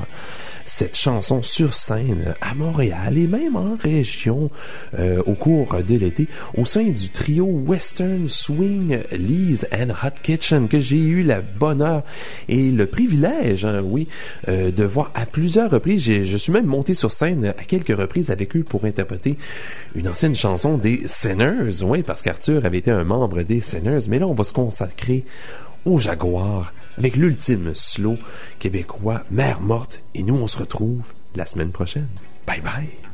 cette 0.68 0.98
chanson 0.98 1.42
sur 1.42 1.74
scène 1.74 2.36
à 2.42 2.54
Montréal 2.54 3.18
et 3.18 3.26
même 3.26 3.56
en 3.56 3.78
région 3.82 4.52
euh, 5.00 5.24
au 5.26 5.34
cours 5.34 5.78
de 5.82 5.96
l'été 5.96 6.28
au 6.58 6.66
sein 6.66 6.84
du 6.84 7.10
trio 7.10 7.46
Western 7.46 8.28
Swing 8.28 9.00
Lee's 9.14 9.66
and 9.74 9.92
Hot 10.04 10.20
Kitchen 10.22 10.68
que 10.68 10.82
j'ai 10.82 10.98
eu 10.98 11.24
la 11.24 11.40
bonheur 11.42 12.04
et 12.50 12.70
le 12.70 12.86
privilège, 12.86 13.64
hein, 13.64 13.82
oui, 13.82 14.10
euh, 14.50 14.70
de 14.70 14.84
voir 14.84 15.12
à 15.16 15.26
plusieurs 15.26 15.72
reprises. 15.72 16.04
Je 16.04 16.38
suis 16.38 16.52
même 16.52 16.66
monté 16.66 16.94
sur 16.94 17.14
scène 17.14 17.46
à 17.58 17.64
quelques 17.64 17.98
reprises 17.98 18.30
avec 18.30 18.56
eux 18.58 18.64
pour 18.64 18.84
interpréter 18.84 19.38
une 19.96 20.10
ancienne 20.10 20.36
chanson 20.36 20.78
des 20.78 21.02
Sinners, 21.06 21.82
oui, 21.82 22.04
parce 22.04 22.22
qu'Arthur 22.22 22.66
avait 22.66 22.80
été 22.80 22.92
un 22.92 23.06
membre 23.06 23.42
des 23.44 23.62
Sinners, 23.62 24.08
mais 24.10 24.20
là 24.20 24.28
on 24.28 24.34
va 24.34 24.44
se 24.44 24.54
consacrer 24.54 25.24
au 25.86 25.98
Jaguar 25.98 26.74
avec 26.98 27.16
l'ultime 27.16 27.74
slow 27.74 28.18
québécois, 28.60 29.24
Mère 29.32 29.62
morte, 29.62 30.02
et 30.16 30.24
nous 30.24 30.36
on 30.36 30.48
se 30.48 30.60
retrouve 30.60 31.04
la 31.36 31.46
semaine 31.46 31.72
prochaine. 31.72 32.10
Bye 32.46 32.62
bye. 32.62 33.07